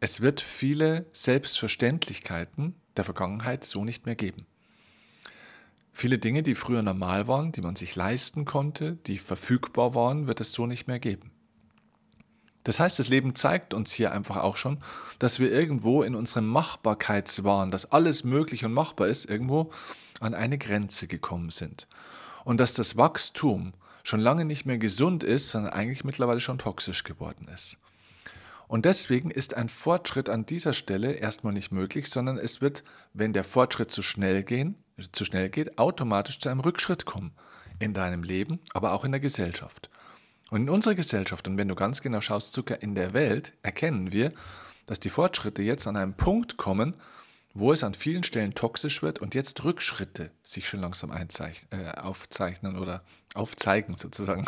es 0.00 0.22
wird 0.22 0.40
viele 0.40 1.06
Selbstverständlichkeiten 1.12 2.74
der 2.96 3.04
Vergangenheit 3.04 3.64
so 3.64 3.84
nicht 3.84 4.06
mehr 4.06 4.16
geben. 4.16 4.46
Viele 5.92 6.18
Dinge, 6.18 6.42
die 6.42 6.54
früher 6.54 6.82
normal 6.82 7.28
waren, 7.28 7.52
die 7.52 7.60
man 7.60 7.76
sich 7.76 7.96
leisten 7.96 8.46
konnte, 8.46 8.96
die 9.06 9.18
verfügbar 9.18 9.94
waren, 9.94 10.26
wird 10.26 10.40
es 10.40 10.52
so 10.52 10.66
nicht 10.66 10.86
mehr 10.86 10.98
geben. 10.98 11.30
Das 12.64 12.80
heißt, 12.80 12.98
das 12.98 13.08
Leben 13.08 13.34
zeigt 13.34 13.74
uns 13.74 13.92
hier 13.92 14.12
einfach 14.12 14.38
auch 14.38 14.56
schon, 14.56 14.82
dass 15.18 15.38
wir 15.38 15.50
irgendwo 15.50 16.02
in 16.02 16.14
unserem 16.14 16.46
Machbarkeitswahn, 16.46 17.70
dass 17.70 17.92
alles 17.92 18.24
möglich 18.24 18.64
und 18.64 18.72
machbar 18.72 19.08
ist, 19.08 19.28
irgendwo 19.28 19.70
an 20.20 20.34
eine 20.34 20.58
Grenze 20.58 21.08
gekommen 21.08 21.50
sind. 21.50 21.88
Und 22.44 22.58
dass 22.58 22.72
das 22.74 22.96
Wachstum 22.96 23.74
schon 24.02 24.20
lange 24.20 24.44
nicht 24.44 24.64
mehr 24.64 24.78
gesund 24.78 25.24
ist, 25.24 25.50
sondern 25.50 25.72
eigentlich 25.72 26.04
mittlerweile 26.04 26.40
schon 26.40 26.58
toxisch 26.58 27.04
geworden 27.04 27.48
ist. 27.52 27.78
Und 28.70 28.84
deswegen 28.84 29.32
ist 29.32 29.54
ein 29.56 29.68
Fortschritt 29.68 30.28
an 30.28 30.46
dieser 30.46 30.74
Stelle 30.74 31.10
erstmal 31.10 31.52
nicht 31.52 31.72
möglich, 31.72 32.06
sondern 32.06 32.38
es 32.38 32.60
wird, 32.60 32.84
wenn 33.12 33.32
der 33.32 33.42
Fortschritt 33.42 33.90
zu 33.90 34.00
schnell, 34.00 34.44
gehen, 34.44 34.76
zu 35.10 35.24
schnell 35.24 35.50
geht, 35.50 35.76
automatisch 35.76 36.38
zu 36.38 36.48
einem 36.48 36.60
Rückschritt 36.60 37.04
kommen. 37.04 37.32
In 37.80 37.94
deinem 37.94 38.22
Leben, 38.22 38.60
aber 38.72 38.92
auch 38.92 39.04
in 39.04 39.10
der 39.10 39.20
Gesellschaft. 39.20 39.90
Und 40.50 40.60
in 40.60 40.70
unserer 40.70 40.94
Gesellschaft, 40.94 41.48
und 41.48 41.56
wenn 41.56 41.66
du 41.66 41.74
ganz 41.74 42.00
genau 42.00 42.20
schaust, 42.20 42.52
sogar 42.52 42.80
in 42.80 42.94
der 42.94 43.12
Welt, 43.12 43.54
erkennen 43.64 44.12
wir, 44.12 44.32
dass 44.86 45.00
die 45.00 45.10
Fortschritte 45.10 45.62
jetzt 45.62 45.88
an 45.88 45.96
einem 45.96 46.14
Punkt 46.14 46.56
kommen, 46.56 46.94
wo 47.54 47.72
es 47.72 47.82
an 47.82 47.94
vielen 47.94 48.22
Stellen 48.22 48.54
toxisch 48.54 49.02
wird 49.02 49.18
und 49.18 49.34
jetzt 49.34 49.64
Rückschritte 49.64 50.30
sich 50.44 50.68
schon 50.68 50.80
langsam 50.80 51.10
äh, 51.10 51.90
aufzeichnen 51.96 52.78
oder 52.78 53.02
aufzeigen 53.34 53.96
sozusagen. 53.96 54.46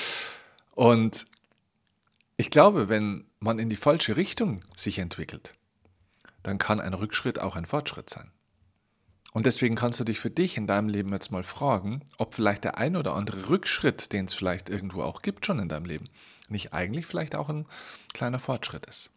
und 0.74 1.26
ich 2.38 2.48
glaube, 2.48 2.88
wenn 2.88 3.26
man 3.42 3.58
in 3.58 3.68
die 3.68 3.76
falsche 3.76 4.16
Richtung 4.16 4.64
sich 4.76 4.98
entwickelt, 4.98 5.54
dann 6.42 6.58
kann 6.58 6.80
ein 6.80 6.94
Rückschritt 6.94 7.38
auch 7.40 7.56
ein 7.56 7.66
Fortschritt 7.66 8.08
sein. 8.10 8.30
Und 9.32 9.46
deswegen 9.46 9.76
kannst 9.76 9.98
du 9.98 10.04
dich 10.04 10.20
für 10.20 10.30
dich 10.30 10.56
in 10.56 10.66
deinem 10.66 10.88
Leben 10.88 11.12
jetzt 11.12 11.30
mal 11.30 11.42
fragen, 11.42 12.04
ob 12.18 12.34
vielleicht 12.34 12.64
der 12.64 12.76
ein 12.76 12.96
oder 12.96 13.14
andere 13.14 13.48
Rückschritt, 13.48 14.12
den 14.12 14.26
es 14.26 14.34
vielleicht 14.34 14.68
irgendwo 14.68 15.02
auch 15.02 15.22
gibt 15.22 15.46
schon 15.46 15.58
in 15.58 15.68
deinem 15.68 15.86
Leben, 15.86 16.08
nicht 16.48 16.74
eigentlich 16.74 17.06
vielleicht 17.06 17.34
auch 17.34 17.48
ein 17.48 17.66
kleiner 18.12 18.38
Fortschritt 18.38 18.84
ist. 18.86 19.10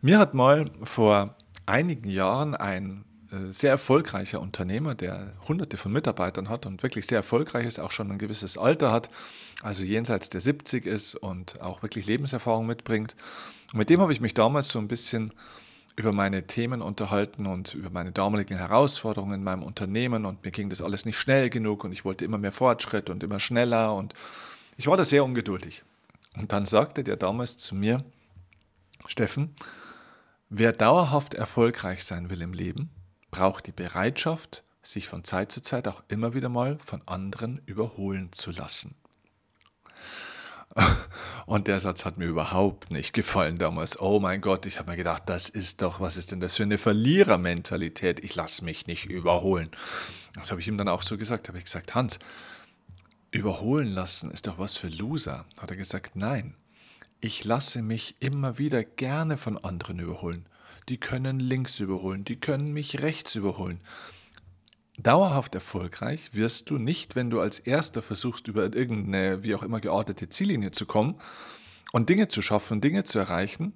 Mir 0.00 0.18
hat 0.18 0.34
mal 0.34 0.70
vor 0.82 1.36
einigen 1.66 2.08
Jahren 2.08 2.54
ein 2.54 3.04
sehr 3.30 3.70
erfolgreicher 3.70 4.40
Unternehmer, 4.40 4.94
der 4.94 5.34
hunderte 5.46 5.76
von 5.76 5.92
Mitarbeitern 5.92 6.48
hat 6.48 6.64
und 6.66 6.82
wirklich 6.82 7.06
sehr 7.06 7.18
erfolgreich 7.18 7.66
ist, 7.66 7.78
auch 7.78 7.90
schon 7.90 8.10
ein 8.10 8.18
gewisses 8.18 8.56
Alter 8.56 8.90
hat, 8.90 9.10
also 9.62 9.82
jenseits 9.82 10.28
der 10.30 10.40
70 10.40 10.86
ist 10.86 11.14
und 11.14 11.60
auch 11.60 11.82
wirklich 11.82 12.06
Lebenserfahrung 12.06 12.66
mitbringt. 12.66 13.16
Und 13.72 13.78
mit 13.78 13.90
dem 13.90 14.00
habe 14.00 14.12
ich 14.12 14.20
mich 14.20 14.34
damals 14.34 14.68
so 14.68 14.78
ein 14.78 14.88
bisschen 14.88 15.32
über 15.96 16.12
meine 16.12 16.46
Themen 16.46 16.80
unterhalten 16.80 17.46
und 17.46 17.74
über 17.74 17.90
meine 17.90 18.12
damaligen 18.12 18.56
Herausforderungen 18.56 19.34
in 19.34 19.44
meinem 19.44 19.64
Unternehmen 19.64 20.26
und 20.26 20.44
mir 20.44 20.52
ging 20.52 20.70
das 20.70 20.80
alles 20.80 21.04
nicht 21.04 21.18
schnell 21.18 21.50
genug 21.50 21.84
und 21.84 21.92
ich 21.92 22.04
wollte 22.04 22.24
immer 22.24 22.38
mehr 22.38 22.52
Fortschritt 22.52 23.10
und 23.10 23.22
immer 23.22 23.40
schneller 23.40 23.94
und 23.94 24.14
ich 24.76 24.86
war 24.86 24.96
da 24.96 25.04
sehr 25.04 25.24
ungeduldig. 25.24 25.82
Und 26.36 26.52
dann 26.52 26.66
sagte 26.66 27.02
der 27.02 27.16
damals 27.16 27.56
zu 27.56 27.74
mir, 27.74 28.04
Steffen, 29.06 29.56
wer 30.48 30.72
dauerhaft 30.72 31.34
erfolgreich 31.34 32.04
sein 32.04 32.30
will 32.30 32.42
im 32.42 32.52
Leben, 32.52 32.90
braucht 33.30 33.66
die 33.66 33.72
Bereitschaft, 33.72 34.64
sich 34.82 35.08
von 35.08 35.24
Zeit 35.24 35.52
zu 35.52 35.60
Zeit 35.60 35.86
auch 35.88 36.02
immer 36.08 36.34
wieder 36.34 36.48
mal 36.48 36.78
von 36.78 37.02
anderen 37.06 37.60
überholen 37.66 38.32
zu 38.32 38.50
lassen. 38.50 38.94
Und 41.46 41.66
der 41.66 41.80
Satz 41.80 42.04
hat 42.04 42.18
mir 42.18 42.26
überhaupt 42.26 42.90
nicht 42.90 43.12
gefallen 43.12 43.58
damals. 43.58 44.00
Oh 44.00 44.20
mein 44.20 44.40
Gott, 44.40 44.66
ich 44.66 44.78
habe 44.78 44.90
mir 44.90 44.96
gedacht, 44.96 45.24
das 45.26 45.48
ist 45.48 45.82
doch, 45.82 46.00
was 46.00 46.16
ist 46.16 46.32
denn 46.32 46.40
das 46.40 46.56
für 46.56 46.62
eine 46.62 46.78
Verlierermentalität? 46.78 48.22
Ich 48.22 48.34
lasse 48.34 48.64
mich 48.64 48.86
nicht 48.86 49.06
überholen. 49.06 49.70
Das 50.34 50.50
habe 50.50 50.60
ich 50.60 50.68
ihm 50.68 50.78
dann 50.78 50.88
auch 50.88 51.02
so 51.02 51.18
gesagt. 51.18 51.48
Habe 51.48 51.58
ich 51.58 51.64
gesagt, 51.64 51.94
Hans, 51.94 52.18
überholen 53.30 53.88
lassen 53.88 54.30
ist 54.30 54.46
doch 54.46 54.58
was 54.58 54.76
für 54.76 54.88
Loser. 54.88 55.46
Hat 55.60 55.70
er 55.70 55.76
gesagt, 55.76 56.16
nein. 56.16 56.54
Ich 57.20 57.44
lasse 57.44 57.82
mich 57.82 58.14
immer 58.20 58.58
wieder 58.58 58.84
gerne 58.84 59.36
von 59.36 59.58
anderen 59.58 59.98
überholen 59.98 60.46
die 60.88 60.98
können 60.98 61.40
links 61.40 61.80
überholen, 61.80 62.24
die 62.24 62.40
können 62.40 62.72
mich 62.72 63.00
rechts 63.02 63.34
überholen. 63.34 63.80
Dauerhaft 64.98 65.54
erfolgreich 65.54 66.34
wirst 66.34 66.70
du 66.70 66.78
nicht, 66.78 67.14
wenn 67.14 67.30
du 67.30 67.40
als 67.40 67.60
Erster 67.60 68.02
versuchst, 68.02 68.48
über 68.48 68.74
irgendeine, 68.74 69.44
wie 69.44 69.54
auch 69.54 69.62
immer 69.62 69.80
geordnete 69.80 70.28
Ziellinie 70.28 70.72
zu 70.72 70.86
kommen 70.86 71.14
und 71.92 72.08
Dinge 72.08 72.26
zu 72.28 72.42
schaffen, 72.42 72.80
Dinge 72.80 73.04
zu 73.04 73.18
erreichen, 73.18 73.74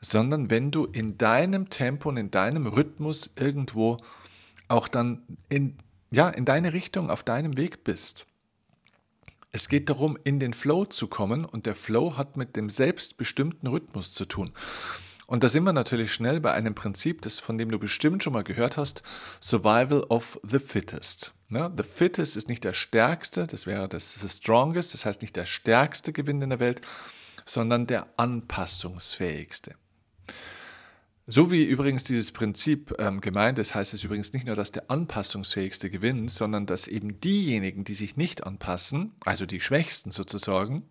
sondern 0.00 0.48
wenn 0.48 0.70
du 0.70 0.84
in 0.84 1.18
deinem 1.18 1.70
Tempo 1.70 2.08
und 2.08 2.18
in 2.18 2.30
deinem 2.30 2.66
Rhythmus 2.68 3.30
irgendwo 3.36 3.96
auch 4.68 4.86
dann 4.86 5.22
in, 5.48 5.76
ja, 6.10 6.28
in 6.28 6.44
deine 6.44 6.72
Richtung, 6.72 7.10
auf 7.10 7.24
deinem 7.24 7.56
Weg 7.56 7.82
bist. 7.82 8.26
Es 9.50 9.68
geht 9.68 9.88
darum, 9.88 10.16
in 10.22 10.38
den 10.38 10.52
Flow 10.52 10.84
zu 10.84 11.08
kommen 11.08 11.44
und 11.44 11.66
der 11.66 11.74
Flow 11.74 12.16
hat 12.16 12.36
mit 12.36 12.54
dem 12.54 12.70
selbstbestimmten 12.70 13.68
Rhythmus 13.68 14.12
zu 14.12 14.26
tun. 14.26 14.52
Und 15.28 15.44
da 15.44 15.48
sind 15.48 15.64
wir 15.64 15.74
natürlich 15.74 16.10
schnell 16.14 16.40
bei 16.40 16.54
einem 16.54 16.74
Prinzip, 16.74 17.20
das, 17.20 17.38
von 17.38 17.58
dem 17.58 17.70
du 17.70 17.78
bestimmt 17.78 18.24
schon 18.24 18.32
mal 18.32 18.44
gehört 18.44 18.78
hast, 18.78 19.02
Survival 19.42 20.00
of 20.08 20.40
the 20.42 20.58
Fittest. 20.58 21.34
Ne? 21.50 21.70
The 21.76 21.82
Fittest 21.82 22.34
ist 22.34 22.48
nicht 22.48 22.64
der 22.64 22.72
Stärkste, 22.72 23.46
das 23.46 23.66
wäre 23.66 23.90
das, 23.90 24.14
the 24.14 24.28
Strongest, 24.28 24.94
das 24.94 25.04
heißt 25.04 25.20
nicht 25.20 25.36
der 25.36 25.44
stärkste 25.44 26.14
Gewinn 26.14 26.40
in 26.40 26.48
der 26.48 26.60
Welt, 26.60 26.80
sondern 27.44 27.86
der 27.86 28.06
anpassungsfähigste. 28.16 29.74
So 31.26 31.50
wie 31.50 31.62
übrigens 31.62 32.04
dieses 32.04 32.32
Prinzip 32.32 32.94
ähm, 32.98 33.20
gemeint 33.20 33.58
ist, 33.58 33.74
heißt 33.74 33.92
es 33.92 34.04
übrigens 34.04 34.32
nicht 34.32 34.46
nur, 34.46 34.56
dass 34.56 34.72
der 34.72 34.90
anpassungsfähigste 34.90 35.90
gewinnt, 35.90 36.30
sondern 36.30 36.64
dass 36.64 36.88
eben 36.88 37.20
diejenigen, 37.20 37.84
die 37.84 37.94
sich 37.94 38.16
nicht 38.16 38.44
anpassen, 38.44 39.12
also 39.26 39.44
die 39.44 39.60
Schwächsten 39.60 40.10
sozusagen, 40.10 40.84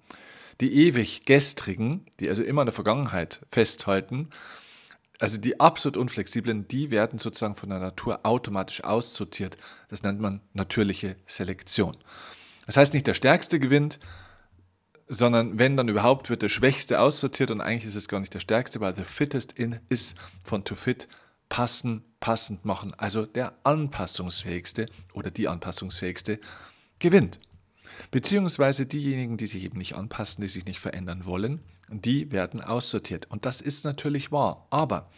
die 0.62 0.88
ewig 0.88 1.26
gestrigen, 1.26 2.06
die 2.20 2.30
also 2.30 2.44
immer 2.44 2.62
in 2.62 2.68
der 2.68 2.74
Vergangenheit 2.74 3.42
festhalten, 3.50 4.30
also 5.20 5.38
die 5.38 5.60
absolut 5.60 5.98
unflexiblen, 5.98 6.68
die 6.68 6.92
werden 6.92 7.20
sozusagen 7.20 7.56
von 7.56 7.70
der 7.70 7.80
Natur 7.80 8.20
automatisch 8.24 8.84
aussortiert. 8.84 9.58
Das 9.90 10.04
nennt 10.04 10.20
man 10.20 10.42
natürliche 10.54 11.16
Selektion. 11.26 11.98
Das 12.66 12.78
heißt 12.78 12.94
nicht 12.94 13.08
der 13.08 13.16
Stärkste 13.16 13.60
gewinnt, 13.60 14.00
sondern 15.08 15.58
wenn 15.58 15.78
dann 15.78 15.88
überhaupt 15.88 16.30
wird 16.30 16.42
der 16.42 16.50
Schwächste 16.50 17.00
aussortiert 17.00 17.50
und 17.50 17.62
eigentlich 17.62 17.86
ist 17.86 17.96
es 17.96 18.08
gar 18.08 18.20
nicht 18.20 18.34
der 18.34 18.42
Stärkste, 18.42 18.80
weil 18.80 18.96
the 18.96 19.06
fittest 19.06 19.54
in 19.54 19.80
ist 19.90 20.16
von 20.44 20.64
to 20.66 20.76
fit 20.76 21.08
passen, 21.50 22.04
passend 22.20 22.66
machen. 22.66 22.94
Also 22.98 23.26
der 23.26 23.54
anpassungsfähigste 23.64 24.88
oder 25.14 25.32
die 25.32 25.48
anpassungsfähigste 25.48 26.40
gewinnt. 27.00 27.40
Beziehungsweise 28.12 28.86
diejenigen, 28.86 29.38
die 29.38 29.48
sich 29.48 29.64
eben 29.64 29.78
nicht 29.78 29.96
anpassen, 29.96 30.42
die 30.42 30.48
sich 30.48 30.66
nicht 30.66 30.80
verändern 30.80 31.26
wollen, 31.26 31.62
die 31.90 32.32
werden 32.32 32.62
aussortiert. 32.62 33.28
Und 33.30 33.46
das 33.46 33.62
ist 33.62 33.86
natürlich 33.86 34.32
wahr. 34.32 34.68
Aber, 34.70 35.10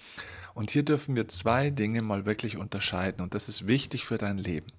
und 0.54 0.72
hier 0.72 0.84
dürfen 0.84 1.16
wir 1.16 1.28
zwei 1.28 1.70
Dinge 1.70 2.02
mal 2.02 2.26
wirklich 2.26 2.58
unterscheiden, 2.58 3.22
und 3.22 3.34
das 3.34 3.50
ist 3.50 3.68
wichtig 3.68 4.06
für 4.06 4.18
dein 4.18 4.38
Leben. 4.38 4.72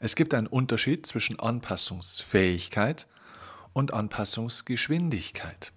Es 0.00 0.16
gibt 0.16 0.34
einen 0.34 0.46
Unterschied 0.46 1.06
zwischen 1.06 1.38
Anpassungsfähigkeit 1.40 3.06
und 3.72 3.92
Anpassungsgeschwindigkeit. 3.92 5.72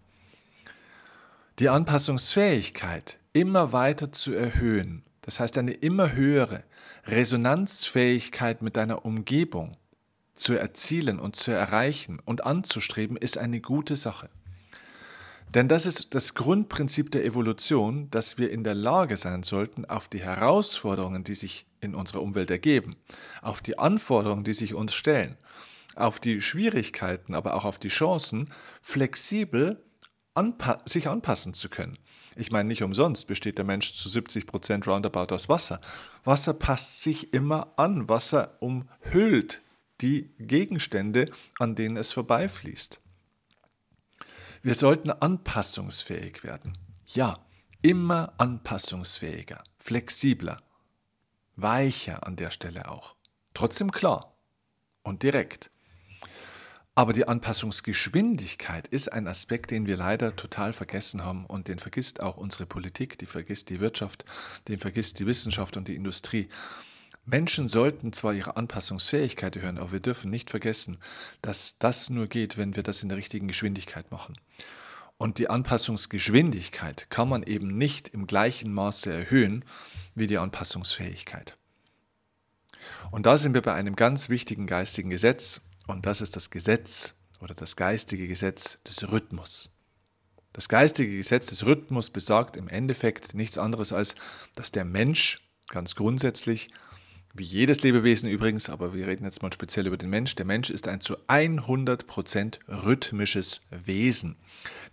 Die 1.59 1.69
Anpassungsfähigkeit 1.69 3.19
immer 3.33 3.71
weiter 3.71 4.11
zu 4.11 4.33
erhöhen, 4.33 5.03
das 5.21 5.39
heißt 5.39 5.57
eine 5.57 5.71
immer 5.71 6.13
höhere 6.13 6.63
Resonanzfähigkeit 7.05 8.61
mit 8.61 8.77
deiner 8.77 9.05
Umgebung, 9.05 9.77
zu 10.37 10.53
erzielen 10.53 11.19
und 11.19 11.35
zu 11.35 11.51
erreichen 11.51 12.19
und 12.23 12.45
anzustreben, 12.45 13.17
ist 13.17 13.37
eine 13.37 13.59
gute 13.59 13.95
Sache. 13.95 14.29
Denn 15.53 15.67
das 15.67 15.85
ist 15.85 16.13
das 16.13 16.33
Grundprinzip 16.33 17.11
der 17.11 17.23
Evolution, 17.23 18.09
dass 18.11 18.37
wir 18.37 18.51
in 18.51 18.63
der 18.63 18.75
Lage 18.75 19.17
sein 19.17 19.43
sollten, 19.43 19.85
auf 19.85 20.07
die 20.07 20.21
Herausforderungen, 20.21 21.23
die 21.23 21.35
sich 21.35 21.65
in 21.79 21.95
unserer 21.95 22.21
Umwelt 22.21 22.51
ergeben, 22.51 22.95
auf 23.41 23.61
die 23.61 23.79
Anforderungen, 23.79 24.43
die 24.43 24.53
sich 24.53 24.73
uns 24.73 24.93
stellen, 24.93 25.37
auf 25.95 26.19
die 26.19 26.41
Schwierigkeiten, 26.41 27.33
aber 27.33 27.55
auch 27.55 27.65
auf 27.65 27.79
die 27.79 27.87
Chancen, 27.87 28.53
flexibel 28.81 29.83
anpa 30.33 30.79
sich 30.85 31.07
anpassen 31.07 31.53
zu 31.53 31.69
können. 31.69 31.97
Ich 32.35 32.51
meine, 32.51 32.67
nicht 32.67 32.83
umsonst 32.83 33.25
besteht 33.25 33.57
der 33.57 33.65
Mensch 33.65 33.93
zu 33.93 34.09
70 34.09 34.45
Prozent 34.45 34.85
roundabout 34.85 35.33
aus 35.33 35.49
Wasser. 35.49 35.81
Wasser 36.23 36.53
passt 36.53 37.01
sich 37.01 37.33
immer 37.33 37.73
an. 37.77 38.07
Wasser 38.09 38.57
umhüllt 38.59 39.61
die 40.01 40.33
Gegenstände, 40.39 41.31
an 41.59 41.75
denen 41.75 41.97
es 41.97 42.11
vorbeifließt. 42.11 42.99
Wir 44.61 44.75
sollten 44.75 45.11
anpassungsfähig 45.11 46.43
werden. 46.43 46.77
Ja, 47.07 47.39
immer 47.81 48.33
anpassungsfähiger, 48.37 49.63
flexibler, 49.79 50.57
weicher 51.55 52.25
an 52.25 52.35
der 52.35 52.51
Stelle 52.51 52.89
auch. 52.89 53.15
Trotzdem 53.53 53.91
klar 53.91 54.35
und 55.03 55.23
direkt. 55.23 55.71
Aber 56.95 57.13
die 57.13 57.27
Anpassungsgeschwindigkeit 57.27 58.87
ist 58.87 59.13
ein 59.13 59.27
Aspekt, 59.27 59.69
den 59.69 59.85
wir 59.85 59.97
leider 59.97 60.35
total 60.35 60.73
vergessen 60.73 61.23
haben 61.23 61.45
und 61.45 61.67
den 61.67 61.77
vergisst 61.77 62.23
auch 62.23 62.37
unsere 62.37 62.65
Politik, 62.65 63.19
die 63.19 63.27
vergisst 63.27 63.69
die 63.69 63.79
Wirtschaft, 63.79 64.25
den 64.67 64.79
vergisst 64.79 65.19
die 65.19 65.27
Wissenschaft 65.27 65.77
und 65.77 65.87
die 65.87 65.95
Industrie. 65.95 66.49
Menschen 67.27 67.67
sollten 67.67 68.13
zwar 68.13 68.33
ihre 68.33 68.55
Anpassungsfähigkeit 68.55 69.57
hören, 69.57 69.77
aber 69.77 69.91
wir 69.91 69.99
dürfen 69.99 70.31
nicht 70.31 70.49
vergessen, 70.49 70.97
dass 71.41 71.77
das 71.77 72.09
nur 72.09 72.27
geht, 72.27 72.57
wenn 72.57 72.77
wir 72.77 72.83
das 72.83 73.03
in 73.03 73.09
der 73.09 73.17
richtigen 73.17 73.49
Geschwindigkeit 73.49 74.09
machen. 74.11 74.37
Und 75.17 75.37
die 75.37 75.49
Anpassungsgeschwindigkeit 75.49 77.09
kann 77.09 77.27
man 77.27 77.43
eben 77.43 77.77
nicht 77.77 78.07
im 78.07 78.27
gleichen 78.27 78.73
Maße 78.73 79.11
erhöhen 79.11 79.65
wie 80.15 80.27
die 80.27 80.37
Anpassungsfähigkeit. 80.37 81.57
Und 83.11 83.25
da 83.25 83.37
sind 83.37 83.53
wir 83.53 83.61
bei 83.61 83.73
einem 83.73 83.97
ganz 83.97 84.29
wichtigen 84.29 84.65
geistigen 84.65 85.09
Gesetz, 85.09 85.59
und 85.85 86.05
das 86.05 86.21
ist 86.21 86.37
das 86.37 86.49
Gesetz 86.49 87.13
oder 87.41 87.53
das 87.53 87.75
geistige 87.75 88.29
Gesetz 88.29 88.81
des 88.83 89.11
Rhythmus. 89.11 89.69
Das 90.53 90.69
geistige 90.69 91.17
Gesetz 91.17 91.47
des 91.47 91.65
Rhythmus 91.65 92.09
besagt 92.09 92.55
im 92.55 92.69
Endeffekt 92.69 93.33
nichts 93.33 93.57
anderes 93.57 93.91
als, 93.91 94.15
dass 94.55 94.71
der 94.71 94.85
Mensch 94.85 95.45
ganz 95.67 95.95
grundsätzlich 95.95 96.69
wie 97.37 97.43
jedes 97.43 97.81
Lebewesen 97.83 98.29
übrigens, 98.29 98.69
aber 98.69 98.93
wir 98.93 99.07
reden 99.07 99.25
jetzt 99.25 99.41
mal 99.41 99.53
speziell 99.53 99.87
über 99.87 99.97
den 99.97 100.09
Mensch. 100.09 100.35
Der 100.35 100.45
Mensch 100.45 100.69
ist 100.69 100.87
ein 100.87 101.01
zu 101.01 101.17
100% 101.27 102.59
rhythmisches 102.67 103.61
Wesen. 103.69 104.37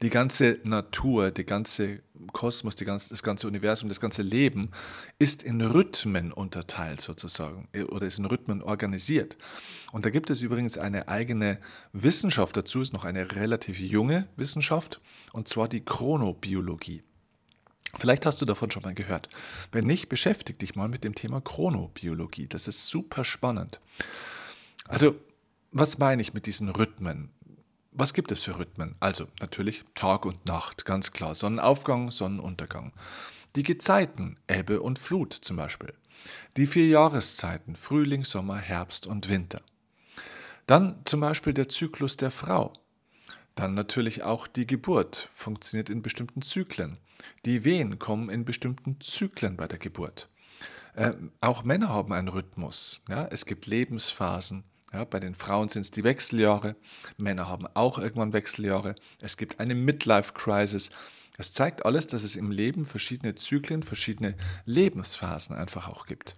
Die 0.02 0.10
ganze 0.10 0.58
Natur, 0.62 1.30
der 1.30 1.44
ganze 1.44 2.02
Kosmos, 2.32 2.76
ganze, 2.76 3.08
das 3.10 3.22
ganze 3.22 3.46
Universum, 3.46 3.88
das 3.88 4.00
ganze 4.00 4.22
Leben 4.22 4.70
ist 5.18 5.42
in 5.42 5.60
Rhythmen 5.60 6.32
unterteilt 6.32 7.00
sozusagen 7.00 7.68
äh, 7.72 7.82
oder 7.82 8.06
ist 8.06 8.18
in 8.18 8.24
Rhythmen 8.24 8.62
organisiert. 8.62 9.36
Und 9.92 10.04
da 10.04 10.10
gibt 10.10 10.30
es 10.30 10.42
übrigens 10.42 10.78
eine 10.78 11.08
eigene 11.08 11.58
Wissenschaft 11.92 12.56
dazu, 12.56 12.82
ist 12.82 12.92
noch 12.92 13.04
eine 13.04 13.34
relativ 13.34 13.78
junge 13.78 14.28
Wissenschaft, 14.36 15.00
und 15.32 15.48
zwar 15.48 15.68
die 15.68 15.84
Chronobiologie. 15.84 17.02
Vielleicht 17.98 18.26
hast 18.26 18.40
du 18.40 18.46
davon 18.46 18.70
schon 18.70 18.82
mal 18.82 18.94
gehört. 18.94 19.28
Wenn 19.72 19.86
nicht, 19.86 20.08
beschäftige 20.08 20.58
dich 20.58 20.74
mal 20.74 20.88
mit 20.88 21.04
dem 21.04 21.14
Thema 21.14 21.40
Chronobiologie. 21.40 22.46
Das 22.48 22.68
ist 22.68 22.86
super 22.86 23.24
spannend. 23.24 23.80
Also, 24.86 25.16
was 25.70 25.98
meine 25.98 26.22
ich 26.22 26.34
mit 26.34 26.46
diesen 26.46 26.68
Rhythmen? 26.68 27.30
Was 27.92 28.12
gibt 28.12 28.32
es 28.32 28.44
für 28.44 28.58
Rhythmen? 28.58 28.96
Also 28.98 29.28
natürlich 29.40 29.84
Tag 29.94 30.26
und 30.26 30.46
Nacht, 30.46 30.84
ganz 30.84 31.12
klar. 31.12 31.34
Sonnenaufgang, 31.34 32.10
Sonnenuntergang. 32.10 32.92
Die 33.54 33.62
Gezeiten, 33.62 34.36
Ebbe 34.48 34.80
und 34.80 34.98
Flut 34.98 35.32
zum 35.32 35.56
Beispiel. 35.56 35.94
Die 36.56 36.66
vier 36.66 36.88
Jahreszeiten, 36.88 37.76
Frühling, 37.76 38.24
Sommer, 38.24 38.58
Herbst 38.58 39.06
und 39.06 39.28
Winter. 39.28 39.62
Dann 40.66 41.00
zum 41.04 41.20
Beispiel 41.20 41.54
der 41.54 41.68
Zyklus 41.68 42.16
der 42.16 42.30
Frau. 42.30 42.72
Dann 43.54 43.74
natürlich 43.74 44.24
auch 44.24 44.48
die 44.48 44.66
Geburt, 44.66 45.28
funktioniert 45.30 45.88
in 45.88 46.02
bestimmten 46.02 46.42
Zyklen. 46.42 46.98
Die 47.44 47.64
Wehen 47.64 47.98
kommen 47.98 48.30
in 48.30 48.44
bestimmten 48.44 49.00
Zyklen 49.00 49.56
bei 49.56 49.66
der 49.66 49.78
Geburt. 49.78 50.28
Äh, 50.94 51.12
auch 51.40 51.64
Männer 51.64 51.88
haben 51.88 52.12
einen 52.12 52.28
Rhythmus. 52.28 53.02
Ja? 53.08 53.26
Es 53.30 53.46
gibt 53.46 53.66
Lebensphasen. 53.66 54.64
Ja? 54.92 55.04
Bei 55.04 55.20
den 55.20 55.34
Frauen 55.34 55.68
sind 55.68 55.82
es 55.82 55.90
die 55.90 56.04
Wechseljahre. 56.04 56.76
Männer 57.16 57.48
haben 57.48 57.66
auch 57.74 57.98
irgendwann 57.98 58.32
Wechseljahre. 58.32 58.94
Es 59.20 59.36
gibt 59.36 59.60
eine 59.60 59.74
Midlife-Crisis. 59.74 60.90
Es 61.36 61.52
zeigt 61.52 61.84
alles, 61.84 62.06
dass 62.06 62.22
es 62.22 62.36
im 62.36 62.50
Leben 62.50 62.84
verschiedene 62.84 63.34
Zyklen, 63.34 63.82
verschiedene 63.82 64.36
Lebensphasen 64.66 65.56
einfach 65.56 65.88
auch 65.88 66.06
gibt. 66.06 66.34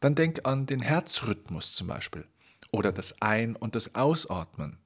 Dann 0.00 0.14
denk 0.14 0.46
an 0.46 0.64
den 0.64 0.80
Herzrhythmus 0.80 1.74
zum 1.74 1.88
Beispiel 1.88 2.26
oder 2.72 2.90
das 2.92 3.20
Ein- 3.20 3.56
und 3.56 3.74
das 3.74 3.94
Ausatmen. 3.94 4.78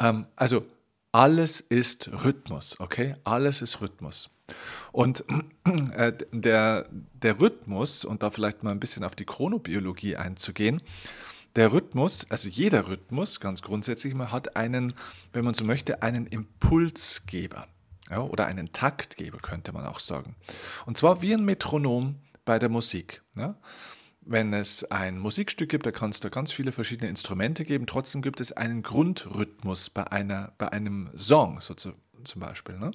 Ähm, 0.00 0.26
also 0.34 0.66
alles 1.12 1.60
ist 1.60 2.08
Rhythmus, 2.24 2.80
okay? 2.80 3.16
Alles 3.24 3.60
ist 3.62 3.80
Rhythmus. 3.80 4.30
Und 4.90 5.24
äh, 5.94 6.12
der, 6.32 6.88
der 6.90 7.40
Rhythmus, 7.40 8.04
und 8.04 8.22
da 8.22 8.30
vielleicht 8.30 8.62
mal 8.62 8.70
ein 8.70 8.80
bisschen 8.80 9.04
auf 9.04 9.14
die 9.14 9.26
Chronobiologie 9.26 10.16
einzugehen, 10.16 10.82
der 11.54 11.72
Rhythmus, 11.72 12.26
also 12.30 12.48
jeder 12.48 12.88
Rhythmus 12.88 13.38
ganz 13.38 13.60
grundsätzlich 13.60 14.14
mal 14.14 14.32
hat 14.32 14.56
einen, 14.56 14.94
wenn 15.34 15.44
man 15.44 15.52
so 15.52 15.64
möchte, 15.64 16.02
einen 16.02 16.26
Impulsgeber 16.26 17.66
ja, 18.10 18.20
oder 18.22 18.46
einen 18.46 18.72
Taktgeber, 18.72 19.38
könnte 19.38 19.72
man 19.72 19.84
auch 19.84 20.00
sagen. 20.00 20.34
Und 20.86 20.96
zwar 20.96 21.20
wie 21.20 21.34
ein 21.34 21.44
Metronom 21.44 22.16
bei 22.46 22.58
der 22.58 22.70
Musik. 22.70 23.22
Ja 23.36 23.56
wenn 24.24 24.52
es 24.52 24.84
ein 24.90 25.18
Musikstück 25.18 25.68
gibt, 25.68 25.86
da 25.86 25.92
kann 25.92 26.10
es 26.10 26.20
da 26.20 26.28
ganz 26.28 26.52
viele 26.52 26.72
verschiedene 26.72 27.10
Instrumente 27.10 27.64
geben. 27.64 27.86
Trotzdem 27.86 28.22
gibt 28.22 28.40
es 28.40 28.52
einen 28.52 28.82
Grundrhythmus 28.82 29.90
bei, 29.90 30.10
einer, 30.10 30.52
bei 30.58 30.72
einem 30.72 31.10
Song, 31.16 31.60
so 31.60 31.74
zu, 31.74 31.92
zum 32.24 32.40
Beispiel. 32.40 32.78
Ne? 32.78 32.92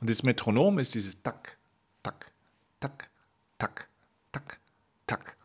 Und 0.00 0.10
das 0.10 0.22
Metronom 0.22 0.78
ist 0.78 0.94
dieses 0.94 1.22
Tak, 1.22 1.56
Tak, 2.02 2.32
Tak, 2.80 3.08
Tak, 3.58 3.88
Tak, 4.32 4.58
Tak. 5.06 5.36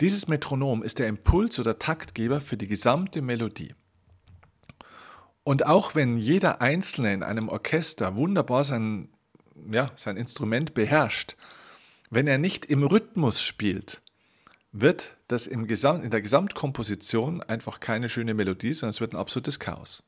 Dieses 0.00 0.28
Metronom 0.28 0.82
ist 0.82 0.98
der 0.98 1.08
Impuls 1.08 1.58
oder 1.58 1.78
Taktgeber 1.78 2.40
für 2.40 2.56
die 2.56 2.68
gesamte 2.68 3.20
Melodie. 3.20 3.74
Und 5.44 5.66
auch 5.66 5.94
wenn 5.94 6.16
jeder 6.16 6.62
Einzelne 6.62 7.12
in 7.12 7.22
einem 7.22 7.48
Orchester 7.50 8.16
wunderbar 8.16 8.64
sein, 8.64 9.10
ja, 9.70 9.90
sein 9.96 10.16
Instrument 10.16 10.72
beherrscht, 10.72 11.36
wenn 12.08 12.26
er 12.26 12.38
nicht 12.38 12.64
im 12.66 12.82
Rhythmus 12.82 13.42
spielt, 13.42 14.00
wird 14.72 15.16
das 15.28 15.46
im 15.46 15.66
Gesam 15.66 16.02
in 16.02 16.10
der 16.10 16.22
Gesamtkomposition 16.22 17.42
einfach 17.42 17.80
keine 17.80 18.08
schöne 18.08 18.34
Melodie, 18.34 18.72
sondern 18.72 18.90
es 18.90 19.00
wird 19.00 19.12
ein 19.12 19.18
absolutes 19.18 19.58
Chaos. 19.58 20.02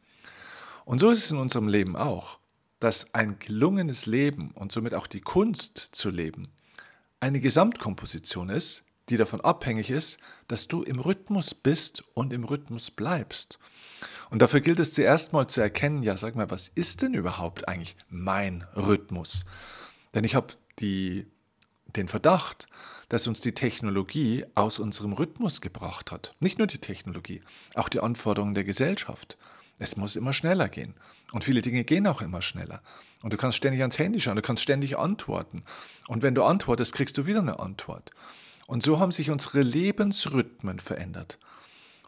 Und 0.84 0.98
so 0.98 1.10
ist 1.10 1.24
es 1.24 1.30
in 1.30 1.38
unserem 1.38 1.68
Leben 1.68 1.96
auch, 1.96 2.38
dass 2.80 3.14
ein 3.14 3.38
gelungenes 3.38 4.06
Leben 4.06 4.50
und 4.52 4.72
somit 4.72 4.94
auch 4.94 5.06
die 5.06 5.20
Kunst 5.20 5.88
zu 5.92 6.10
leben 6.10 6.48
eine 7.22 7.38
Gesamtkomposition 7.38 8.48
ist, 8.48 8.82
die 9.08 9.16
davon 9.16 9.40
abhängig 9.40 9.90
ist, 9.90 10.18
dass 10.48 10.66
du 10.66 10.82
im 10.82 10.98
Rhythmus 10.98 11.54
bist 11.54 12.02
und 12.14 12.32
im 12.32 12.42
Rhythmus 12.42 12.90
bleibst. 12.90 13.60
Und 14.30 14.42
dafür 14.42 14.60
gilt 14.60 14.80
es 14.80 14.92
zuerst 14.92 15.32
mal 15.32 15.46
zu 15.46 15.60
erkennen, 15.60 16.02
ja, 16.02 16.16
sag 16.16 16.34
mal, 16.34 16.50
was 16.50 16.68
ist 16.68 17.02
denn 17.02 17.14
überhaupt 17.14 17.68
eigentlich 17.68 17.96
mein 18.08 18.64
Rhythmus? 18.74 19.44
Denn 20.14 20.24
ich 20.24 20.34
habe 20.34 20.54
den 20.80 22.08
Verdacht, 22.08 22.66
dass 23.12 23.26
uns 23.26 23.42
die 23.42 23.52
Technologie 23.52 24.46
aus 24.54 24.78
unserem 24.78 25.12
Rhythmus 25.12 25.60
gebracht 25.60 26.10
hat. 26.10 26.34
Nicht 26.40 26.56
nur 26.56 26.66
die 26.66 26.78
Technologie, 26.78 27.42
auch 27.74 27.90
die 27.90 28.00
Anforderungen 28.00 28.54
der 28.54 28.64
Gesellschaft. 28.64 29.36
Es 29.78 29.98
muss 29.98 30.16
immer 30.16 30.32
schneller 30.32 30.70
gehen. 30.70 30.94
Und 31.30 31.44
viele 31.44 31.60
Dinge 31.60 31.84
gehen 31.84 32.06
auch 32.06 32.22
immer 32.22 32.40
schneller. 32.40 32.80
Und 33.20 33.34
du 33.34 33.36
kannst 33.36 33.58
ständig 33.58 33.82
ans 33.82 33.98
Handy 33.98 34.18
schauen, 34.18 34.36
du 34.36 34.42
kannst 34.42 34.62
ständig 34.62 34.96
antworten. 34.96 35.62
Und 36.08 36.22
wenn 36.22 36.34
du 36.34 36.42
antwortest, 36.42 36.94
kriegst 36.94 37.18
du 37.18 37.26
wieder 37.26 37.40
eine 37.40 37.60
Antwort. 37.60 38.12
Und 38.66 38.82
so 38.82 38.98
haben 38.98 39.12
sich 39.12 39.28
unsere 39.28 39.60
Lebensrhythmen 39.60 40.80
verändert. 40.80 41.38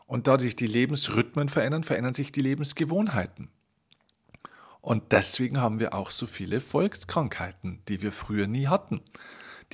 Und 0.07 0.27
da 0.27 0.39
sich 0.39 0.57
die 0.57 0.67
Lebensrhythmen 0.67 1.51
verändern, 1.51 1.85
verändern 1.85 2.15
sich 2.15 2.33
die 2.33 2.41
Lebensgewohnheiten. 2.41 3.51
Und 4.81 5.13
deswegen 5.13 5.61
haben 5.61 5.81
wir 5.81 5.93
auch 5.93 6.11
so 6.11 6.25
viele 6.25 6.63
Volkskrankheiten, 6.63 7.83
die 7.89 8.01
wir 8.01 8.11
früher 8.11 8.47
nie 8.47 8.69
hatten. 8.69 9.03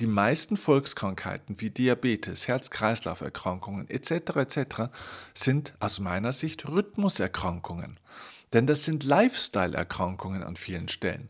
Die 0.01 0.07
meisten 0.07 0.57
Volkskrankheiten 0.57 1.61
wie 1.61 1.69
Diabetes, 1.69 2.47
Herz-Kreislauf-Erkrankungen 2.47 3.87
etc. 3.87 4.35
etc. 4.35 4.65
sind 5.35 5.73
aus 5.79 5.99
meiner 5.99 6.33
Sicht 6.33 6.67
Rhythmuserkrankungen. 6.67 7.99
Denn 8.51 8.65
das 8.65 8.83
sind 8.83 9.03
Lifestyle-Erkrankungen 9.03 10.41
an 10.41 10.55
vielen 10.55 10.89
Stellen. 10.89 11.29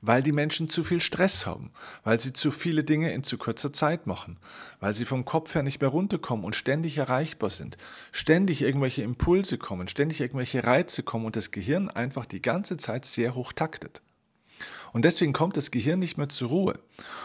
weil 0.00 0.22
die 0.22 0.30
Menschen 0.30 0.68
zu 0.68 0.84
viel 0.84 1.00
Stress 1.00 1.44
haben, 1.44 1.72
weil 2.04 2.20
sie 2.20 2.32
zu 2.32 2.52
viele 2.52 2.84
Dinge 2.84 3.12
in 3.12 3.24
zu 3.24 3.36
kurzer 3.36 3.72
Zeit 3.72 4.06
machen, 4.06 4.38
weil 4.78 4.94
sie 4.94 5.04
vom 5.04 5.24
Kopf 5.24 5.56
her 5.56 5.64
nicht 5.64 5.80
mehr 5.80 5.90
runterkommen 5.90 6.44
und 6.44 6.54
ständig 6.54 6.98
erreichbar 6.98 7.50
sind, 7.50 7.76
ständig 8.12 8.62
irgendwelche 8.62 9.02
Impulse 9.02 9.58
kommen, 9.58 9.88
ständig 9.88 10.20
irgendwelche 10.20 10.62
Reize 10.62 11.02
kommen 11.02 11.26
und 11.26 11.34
das 11.34 11.50
Gehirn 11.50 11.90
einfach 11.90 12.26
die 12.26 12.40
ganze 12.40 12.76
Zeit 12.76 13.06
sehr 13.06 13.34
hoch 13.34 13.52
taktet. 13.52 14.00
Und 14.92 15.04
deswegen 15.04 15.32
kommt 15.32 15.56
das 15.56 15.70
Gehirn 15.70 15.98
nicht 15.98 16.16
mehr 16.16 16.28
zur 16.28 16.48
Ruhe. 16.48 16.74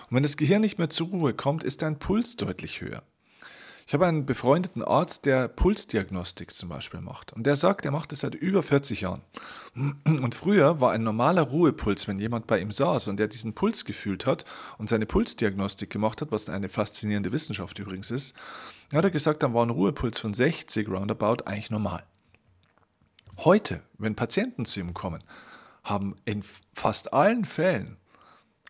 Und 0.09 0.15
wenn 0.15 0.23
das 0.23 0.37
Gehirn 0.37 0.61
nicht 0.61 0.77
mehr 0.77 0.89
zur 0.89 1.07
Ruhe 1.07 1.33
kommt, 1.33 1.63
ist 1.63 1.81
dein 1.81 1.99
Puls 1.99 2.35
deutlich 2.35 2.81
höher. 2.81 3.03
Ich 3.85 3.93
habe 3.93 4.07
einen 4.07 4.25
befreundeten 4.25 4.81
Arzt, 4.81 5.25
der 5.25 5.49
Pulsdiagnostik 5.49 6.53
zum 6.53 6.69
Beispiel 6.69 7.01
macht. 7.01 7.33
Und 7.33 7.45
der 7.45 7.57
sagt, 7.57 7.83
er 7.85 7.91
macht 7.91 8.11
das 8.11 8.21
seit 8.21 8.33
über 8.33 8.63
40 8.63 9.01
Jahren. 9.01 9.21
Und 10.05 10.35
früher 10.35 10.79
war 10.79 10.91
ein 10.91 11.03
normaler 11.03 11.41
Ruhepuls, 11.41 12.07
wenn 12.07 12.17
jemand 12.17 12.47
bei 12.47 12.59
ihm 12.59 12.71
saß 12.71 13.07
und 13.07 13.17
der 13.17 13.27
diesen 13.27 13.53
Puls 13.53 13.83
gefühlt 13.83 14.25
hat 14.25 14.45
und 14.77 14.89
seine 14.89 15.05
Pulsdiagnostik 15.05 15.89
gemacht 15.89 16.21
hat, 16.21 16.31
was 16.31 16.47
eine 16.49 16.69
faszinierende 16.69 17.31
Wissenschaft 17.31 17.77
übrigens 17.79 18.09
ist, 18.09 18.33
hat 18.93 19.03
er 19.03 19.11
gesagt, 19.11 19.43
dann 19.43 19.53
war 19.53 19.65
ein 19.65 19.69
Ruhepuls 19.69 20.17
von 20.17 20.33
60 20.33 20.87
roundabout 20.87 21.43
eigentlich 21.45 21.71
normal. 21.71 22.03
Heute, 23.39 23.81
wenn 23.97 24.15
Patienten 24.15 24.65
zu 24.65 24.79
ihm 24.79 24.93
kommen, 24.93 25.23
haben 25.83 26.15
in 26.25 26.43
fast 26.73 27.13
allen 27.13 27.45
Fällen 27.45 27.97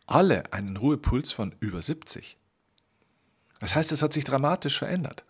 alle 0.06 0.52
einen 0.52 0.78
Ruhepuls 0.78 1.32
von 1.32 1.56
über 1.60 1.82
70. 1.82 2.38
Das 3.60 3.76
heißt, 3.76 3.92
es 3.92 4.02
hat 4.02 4.14
sich 4.14 4.26
dramatisch 4.26 4.80
verändert. 4.80 5.24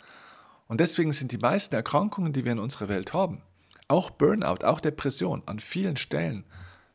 Und 0.67 0.80
deswegen 0.80 1.13
sind 1.13 1.32
die 1.32 1.38
meisten 1.38 1.76
Erkrankungen, 1.76 2.34
die 2.34 2.46
wir 2.46 2.54
in 2.54 2.60
unserer 2.60 2.89
Welt 2.89 3.13
haben, 3.13 3.41
auch 3.88 4.10
Burnout, 4.10 4.65
auch 4.65 4.80
Depression, 4.80 5.43
an 5.46 5.60
vielen 5.60 5.98
Stellen 5.98 6.46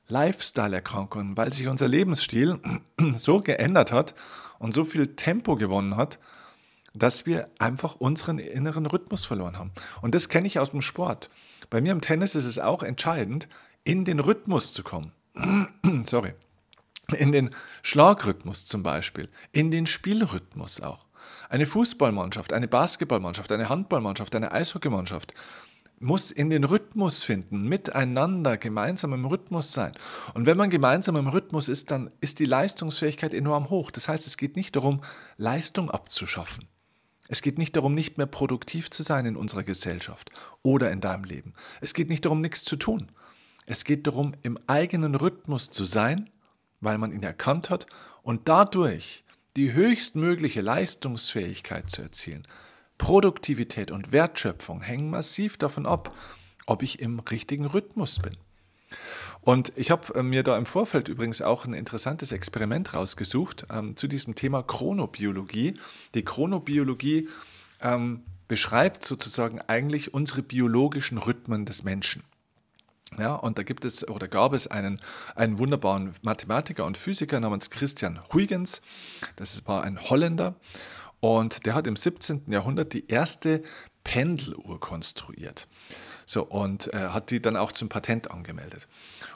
Lifestyle-Erkrankungen, 0.09 1.37
weil 1.37 1.53
sich 1.53 1.68
unser 1.68 1.87
Lebensstil 1.87 2.59
so 3.16 3.40
geändert 3.40 3.92
hat 3.92 4.14
und 4.59 4.74
so 4.74 4.85
viel 4.85 5.14
Tempo 5.14 5.57
gewonnen 5.57 5.96
hat, 5.96 6.18
dass 6.94 7.27
wir 7.27 7.48
einfach 7.59 7.96
unseren 7.96 8.38
inneren 8.38 8.87
Rhythmus 8.87 9.27
verloren 9.27 9.59
haben. 9.59 9.70
Und 10.01 10.14
das 10.14 10.29
kenne 10.29 10.46
ich 10.46 10.59
aus 10.59 10.70
dem 10.70 10.83
Sport. 10.83 11.31
Bei 11.70 11.81
mir 11.81 11.92
im 11.92 12.01
Tennis 12.01 12.35
ist 12.35 12.46
es 12.46 12.59
auch 12.59 12.83
entscheidend, 12.83 13.48
in 13.88 14.05
den 14.05 14.20
Rhythmus 14.20 14.74
zu 14.74 14.83
kommen. 14.83 15.12
Sorry. 16.05 16.35
In 17.16 17.33
den 17.33 17.55
Schlagrhythmus 17.83 18.66
zum 18.66 18.83
Beispiel, 18.83 19.31
in 19.51 19.70
den 19.70 19.87
Spielrhythmus 19.87 20.83
auch. 20.83 21.07
Eine 21.48 21.66
Fußballmannschaft, 21.66 22.53
eine 22.53 22.68
Basketballmannschaft, 22.68 23.51
eine 23.51 23.70
Handballmannschaft, 23.70 24.35
eine 24.37 24.53
Eishockeymannschaft 24.53 25.33
muss 26.01 26.31
in 26.31 26.48
den 26.48 26.62
Rhythmus 26.62 27.24
finden, 27.24 27.66
miteinander 27.66 28.57
gemeinsam 28.57 29.14
im 29.14 29.24
Rhythmus 29.24 29.72
sein. 29.72 29.90
Und 30.35 30.46
wenn 30.46 30.57
man 30.57 30.70
gemeinsam 30.70 31.16
im 31.16 31.27
Rhythmus 31.27 31.68
ist, 31.68 31.90
dann 31.90 32.11
ist 32.20 32.38
die 32.38 32.44
Leistungsfähigkeit 32.44 33.35
enorm 33.35 33.68
hoch. 33.68 33.90
Das 33.90 34.07
heißt, 34.07 34.27
es 34.27 34.37
geht 34.37 34.55
nicht 34.55 34.77
darum, 34.77 35.01
Leistung 35.38 35.90
abzuschaffen. 35.90 36.68
Es 37.29 37.42
geht 37.42 37.59
nicht 37.59 37.74
darum, 37.74 37.94
nicht 37.94 38.16
mehr 38.16 38.27
produktiv 38.27 38.90
zu 38.90 39.03
sein 39.03 39.27
in 39.27 39.37
unserer 39.37 39.64
Gesellschaft 39.64 40.31
oder 40.62 40.92
in 40.92 41.01
deinem 41.01 41.24
Leben. 41.24 41.55
Es 41.81 41.94
geht 41.94 42.11
nicht 42.11 42.24
darum, 42.24 42.42
nichts 42.42 42.64
zu 42.64 42.77
tun. 42.77 43.11
Es 43.70 43.85
geht 43.85 44.07
darum, 44.07 44.33
im 44.40 44.59
eigenen 44.66 45.14
Rhythmus 45.14 45.70
zu 45.70 45.85
sein, 45.85 46.31
weil 46.81 46.96
man 46.96 47.12
ihn 47.12 47.22
erkannt 47.22 47.68
hat 47.68 47.87
und 48.22 48.48
dadurch 48.48 49.24
die 49.57 49.74
höchstmögliche 49.74 50.62
Leistungsfähigkeit 50.62 51.90
zu 51.90 52.00
erzielen. 52.00 52.48
Produktivität 52.96 53.90
und 53.90 54.11
Wertschöpfung 54.11 54.81
hängen 54.81 55.11
massiv 55.11 55.59
davon 55.59 55.85
ab, 55.85 56.14
ob 56.64 56.83
ich 56.83 57.00
im 57.00 57.18
richtigen 57.18 57.66
Rhythmus 57.66 58.20
bin. 58.20 58.38
Und 59.42 59.70
ich 59.76 59.90
habe 59.90 60.14
äh, 60.14 60.22
mir 60.22 60.42
da 60.42 60.57
im 60.57 60.64
Vorfeld 60.64 61.09
übrigens 61.09 61.42
auch 61.42 61.66
ein 61.66 61.74
interessantes 61.74 62.33
Experiment 62.33 62.94
rausgesucht 62.94 63.66
ähm, 63.70 63.96
zu 63.96 64.09
diesem 64.09 64.35
Thema 64.35 64.62
Chronobiologie. 64.62 65.74
Die 66.14 66.24
Chronobiologie 66.24 67.28
ähm, 67.83 68.22
beschreibt 68.48 69.04
sozusagen 69.04 69.61
eigentlich 69.61 70.14
unsere 70.14 70.42
biologischen 70.42 71.18
Rhythmen 71.18 71.66
des 71.66 71.85
Menschen. 71.85 72.22
Ja, 73.16 73.35
und 73.35 73.57
da 73.57 73.62
gibt 73.62 73.85
es 73.85 74.07
oder 74.07 74.29
gab 74.29 74.53
es 74.53 74.66
einen, 74.66 75.01
einen 75.35 75.59
wunderbaren 75.59 76.12
Mathematiker 76.23 76.85
und 76.85 76.99
Physiker 76.99 77.40
namens 77.40 77.71
Christian 77.71 78.21
Huygens. 78.33 78.83
Das 79.37 79.66
war 79.66 79.83
ein 79.83 79.99
Holländer 80.11 80.57
und 81.21 81.64
der 81.64 81.75
hat 81.75 81.87
im 81.87 81.97
17. 81.97 82.42
Jahrhundert 82.49 82.92
die 82.92 83.09
erste 83.09 83.62
Pendeluhr 84.09 84.81
konstruiert. 84.81 85.68
So, 86.25 86.42
und 86.42 86.92
äh, 86.94 87.09
hat 87.09 87.31
die 87.31 87.42
dann 87.42 87.59
auch 87.59 87.73
zum 87.73 87.90
Patent 87.90 88.31
angemeldet. 88.31 88.88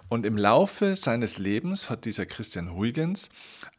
Und 0.08 0.24
im 0.24 0.38
Laufe 0.38 0.96
seines 0.96 1.36
Lebens 1.36 1.90
hat 1.90 2.06
dieser 2.06 2.24
Christian 2.24 2.74
Huygens 2.74 3.28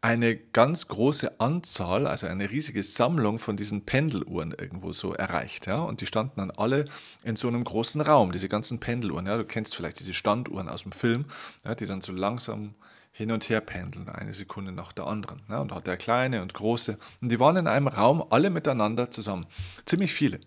eine 0.01 0.35
ganz 0.35 0.87
große 0.87 1.39
Anzahl, 1.39 2.05
also 2.05 2.27
eine 2.27 2.51
riesige 2.51 2.83
Sammlung 2.83 3.39
von 3.39 3.57
diesen 3.57 3.85
Pendeluhren 3.85 4.53
irgendwo 4.55 4.93
so 4.93 5.13
erreicht. 5.13 5.65
Ja? 5.65 5.81
Und 5.81 6.01
die 6.01 6.05
standen 6.05 6.37
dann 6.37 6.51
alle 6.51 6.85
in 7.23 7.37
so 7.37 7.47
einem 7.47 7.63
großen 7.63 8.01
Raum, 8.01 8.31
diese 8.31 8.47
ganzen 8.49 8.79
Pendeluhren. 8.79 9.25
Ja? 9.25 9.37
Du 9.37 9.45
kennst 9.45 9.75
vielleicht 9.75 9.99
diese 9.99 10.13
Standuhren 10.13 10.69
aus 10.69 10.83
dem 10.83 10.91
Film, 10.91 11.25
ja, 11.65 11.73
die 11.73 11.87
dann 11.87 12.01
so 12.01 12.11
langsam 12.11 12.75
hin 13.15 13.31
und 13.31 13.47
her 13.47 13.61
pendeln, 13.61 14.09
eine 14.09 14.33
Sekunde 14.33 14.71
nach 14.71 14.91
der 14.91 15.05
anderen. 15.05 15.43
Ja? 15.47 15.59
Und 15.59 15.71
hat 15.71 15.87
er 15.87 15.97
kleine 15.97 16.41
und 16.41 16.53
große. 16.53 16.97
Und 17.21 17.29
die 17.29 17.39
waren 17.39 17.55
in 17.55 17.67
einem 17.67 17.87
Raum 17.87 18.25
alle 18.31 18.49
miteinander 18.49 19.11
zusammen. 19.11 19.45
Ziemlich 19.85 20.13
viele. 20.13 20.39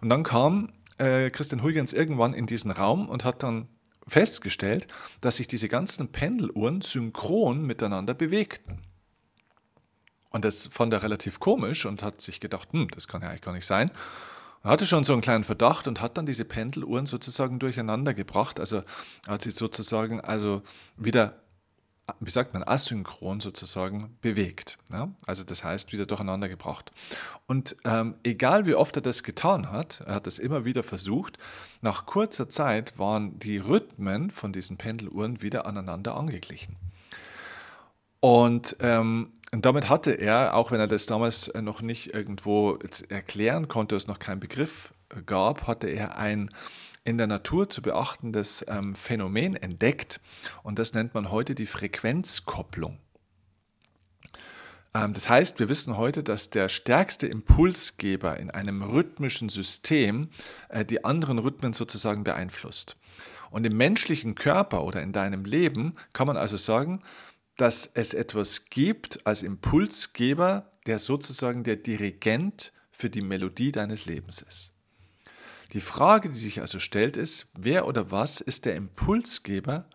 Und 0.00 0.08
dann 0.08 0.22
kam 0.22 0.72
äh, 0.98 1.30
Christian 1.30 1.62
Huygens 1.62 1.92
irgendwann 1.92 2.32
in 2.32 2.46
diesen 2.46 2.70
Raum 2.70 3.06
und 3.08 3.24
hat 3.24 3.42
dann 3.42 3.68
festgestellt, 4.08 4.88
dass 5.20 5.36
sich 5.36 5.46
diese 5.46 5.68
ganzen 5.68 6.10
Pendeluhren 6.10 6.80
synchron 6.80 7.66
miteinander 7.66 8.14
bewegten. 8.14 8.80
Und 10.30 10.44
das 10.46 10.68
fand 10.68 10.94
er 10.94 11.02
relativ 11.02 11.38
komisch 11.38 11.84
und 11.84 12.02
hat 12.02 12.22
sich 12.22 12.40
gedacht, 12.40 12.72
hm, 12.72 12.88
das 12.88 13.08
kann 13.08 13.20
ja 13.20 13.28
eigentlich 13.28 13.42
gar 13.42 13.52
nicht 13.52 13.66
sein. 13.66 13.90
Er 14.62 14.70
hatte 14.70 14.86
schon 14.86 15.04
so 15.04 15.12
einen 15.12 15.22
kleinen 15.22 15.44
Verdacht 15.44 15.88
und 15.88 16.00
hat 16.00 16.16
dann 16.16 16.26
diese 16.26 16.44
Pendeluhren 16.44 17.06
sozusagen 17.06 17.58
durcheinander 17.58 18.14
gebracht. 18.14 18.60
Also 18.60 18.82
hat 19.26 19.42
sie 19.42 19.50
sozusagen 19.50 20.20
also 20.20 20.62
wieder 20.96 21.39
wie 22.20 22.30
sagt 22.30 22.54
man, 22.54 22.62
asynchron 22.62 23.40
sozusagen 23.40 24.16
bewegt. 24.20 24.78
Ja? 24.92 25.08
Also 25.26 25.44
das 25.44 25.64
heißt, 25.64 25.92
wieder 25.92 26.06
durcheinander 26.06 26.48
gebracht. 26.48 26.92
Und 27.46 27.76
ähm, 27.84 28.14
egal 28.22 28.66
wie 28.66 28.74
oft 28.74 28.96
er 28.96 29.02
das 29.02 29.22
getan 29.22 29.70
hat, 29.70 30.02
er 30.06 30.14
hat 30.14 30.26
es 30.26 30.38
immer 30.38 30.64
wieder 30.64 30.82
versucht, 30.82 31.38
nach 31.82 32.06
kurzer 32.06 32.48
Zeit 32.48 32.98
waren 32.98 33.38
die 33.38 33.58
Rhythmen 33.58 34.30
von 34.30 34.52
diesen 34.52 34.76
Pendeluhren 34.76 35.42
wieder 35.42 35.66
aneinander 35.66 36.16
angeglichen. 36.16 36.76
Und 38.20 38.76
ähm, 38.80 39.32
und 39.52 39.66
damit 39.66 39.88
hatte 39.88 40.12
er, 40.12 40.54
auch 40.54 40.70
wenn 40.70 40.78
er 40.78 40.86
das 40.86 41.06
damals 41.06 41.50
noch 41.60 41.82
nicht 41.82 42.14
irgendwo 42.14 42.78
erklären 43.08 43.66
konnte, 43.66 43.96
es 43.96 44.06
noch 44.06 44.20
keinen 44.20 44.38
Begriff 44.38 44.94
gab, 45.26 45.66
hatte 45.66 45.88
er 45.88 46.16
ein 46.16 46.50
in 47.04 47.18
der 47.18 47.26
Natur 47.26 47.68
zu 47.68 47.82
beachtendes 47.82 48.64
ähm, 48.68 48.94
Phänomen 48.94 49.56
entdeckt 49.56 50.20
und 50.62 50.78
das 50.78 50.92
nennt 50.92 51.14
man 51.14 51.30
heute 51.30 51.54
die 51.54 51.66
Frequenzkopplung. 51.66 52.98
Ähm, 54.94 55.12
das 55.12 55.28
heißt, 55.28 55.58
wir 55.58 55.68
wissen 55.68 55.96
heute, 55.96 56.22
dass 56.22 56.50
der 56.50 56.68
stärkste 56.68 57.26
Impulsgeber 57.26 58.38
in 58.38 58.50
einem 58.50 58.82
rhythmischen 58.82 59.48
System 59.48 60.28
äh, 60.68 60.84
die 60.84 61.04
anderen 61.04 61.38
Rhythmen 61.38 61.72
sozusagen 61.72 62.24
beeinflusst. 62.24 62.96
Und 63.50 63.66
im 63.66 63.76
menschlichen 63.76 64.34
Körper 64.34 64.84
oder 64.84 65.02
in 65.02 65.12
deinem 65.12 65.44
Leben 65.44 65.96
kann 66.12 66.26
man 66.26 66.36
also 66.36 66.56
sagen, 66.56 67.02
dass 67.56 67.90
es 67.92 68.14
etwas 68.14 68.66
gibt 68.70 69.26
als 69.26 69.42
Impulsgeber, 69.42 70.70
der 70.86 70.98
sozusagen 70.98 71.64
der 71.64 71.76
Dirigent 71.76 72.72
für 72.90 73.10
die 73.10 73.20
Melodie 73.20 73.72
deines 73.72 74.06
Lebens 74.06 74.42
ist. 74.42 74.69
Die 75.72 75.80
Frage, 75.80 76.28
die 76.28 76.38
sich 76.38 76.60
also 76.60 76.78
stellt, 76.80 77.16
ist, 77.16 77.46
wer 77.56 77.86
oder 77.86 78.10
was 78.10 78.40
ist 78.40 78.64
der 78.64 78.74
Impulsgeber 78.74 79.88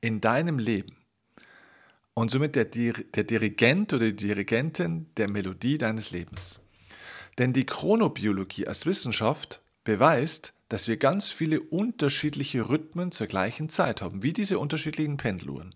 in 0.00 0.20
deinem 0.20 0.58
Leben? 0.58 0.96
Und 2.14 2.30
somit 2.30 2.54
der, 2.54 2.66
der 2.66 3.24
Dirigent 3.24 3.94
oder 3.94 4.06
die 4.06 4.26
Dirigentin 4.26 5.06
der 5.16 5.28
Melodie 5.28 5.78
deines 5.78 6.10
Lebens. 6.10 6.60
Denn 7.38 7.54
die 7.54 7.64
Chronobiologie 7.64 8.66
als 8.66 8.84
Wissenschaft 8.84 9.62
beweist, 9.84 10.52
dass 10.68 10.88
wir 10.88 10.98
ganz 10.98 11.30
viele 11.30 11.60
unterschiedliche 11.60 12.68
Rhythmen 12.68 13.12
zur 13.12 13.26
gleichen 13.26 13.70
Zeit 13.70 14.02
haben, 14.02 14.22
wie 14.22 14.34
diese 14.34 14.58
unterschiedlichen 14.58 15.16
Pendeluhren. 15.16 15.74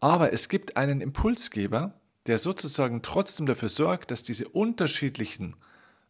Aber 0.00 0.32
es 0.32 0.48
gibt 0.48 0.76
einen 0.76 1.00
Impulsgeber, 1.00 1.94
der 2.26 2.38
sozusagen 2.38 3.02
trotzdem 3.02 3.46
dafür 3.46 3.68
sorgt, 3.68 4.12
dass 4.12 4.22
diese 4.22 4.48
unterschiedlichen 4.48 5.56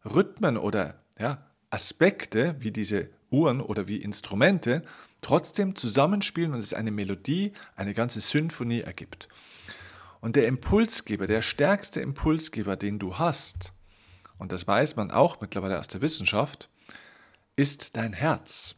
Rhythmen 0.04 0.58
oder 0.58 1.02
ja, 1.18 1.47
Aspekte 1.70 2.56
wie 2.58 2.70
diese 2.70 3.10
Uhren 3.30 3.60
oder 3.60 3.88
wie 3.88 3.96
Instrumente 3.98 4.82
trotzdem 5.20 5.74
zusammenspielen 5.74 6.52
und 6.52 6.60
es 6.60 6.72
eine 6.72 6.90
Melodie, 6.90 7.52
eine 7.76 7.94
ganze 7.94 8.20
Symphonie 8.20 8.80
ergibt. 8.80 9.28
Und 10.20 10.36
der 10.36 10.46
Impulsgeber, 10.46 11.26
der 11.26 11.42
stärkste 11.42 12.00
Impulsgeber, 12.00 12.76
den 12.76 12.98
du 12.98 13.18
hast, 13.18 13.72
und 14.38 14.52
das 14.52 14.66
weiß 14.66 14.96
man 14.96 15.10
auch 15.10 15.40
mittlerweile 15.40 15.78
aus 15.78 15.88
der 15.88 16.00
Wissenschaft, 16.00 16.68
ist 17.56 17.96
dein 17.96 18.12
Herz. 18.12 18.76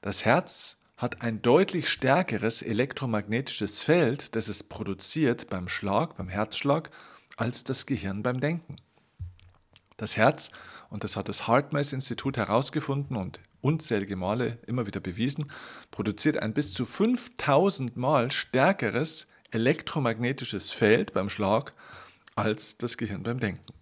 Das 0.00 0.24
Herz 0.24 0.76
hat 0.96 1.22
ein 1.22 1.42
deutlich 1.42 1.88
stärkeres 1.88 2.62
elektromagnetisches 2.62 3.82
Feld, 3.82 4.36
das 4.36 4.48
es 4.48 4.62
produziert 4.62 5.48
beim 5.48 5.68
Schlag, 5.68 6.16
beim 6.16 6.28
Herzschlag, 6.28 6.90
als 7.36 7.64
das 7.64 7.86
Gehirn 7.86 8.22
beim 8.22 8.40
Denken. 8.40 8.76
Das 9.96 10.16
Herz, 10.16 10.50
und 10.92 11.04
das 11.04 11.16
hat 11.16 11.30
das 11.30 11.48
HeartMath-Institut 11.48 12.36
herausgefunden 12.36 13.16
und 13.16 13.40
unzählige 13.62 14.14
Male 14.14 14.58
immer 14.66 14.86
wieder 14.86 15.00
bewiesen, 15.00 15.50
produziert 15.90 16.36
ein 16.36 16.52
bis 16.52 16.74
zu 16.74 16.84
5000 16.84 17.96
Mal 17.96 18.30
stärkeres 18.30 19.26
elektromagnetisches 19.52 20.70
Feld 20.70 21.14
beim 21.14 21.30
Schlag 21.30 21.72
als 22.34 22.76
das 22.76 22.98
Gehirn 22.98 23.22
beim 23.22 23.40
Denken. 23.40 23.72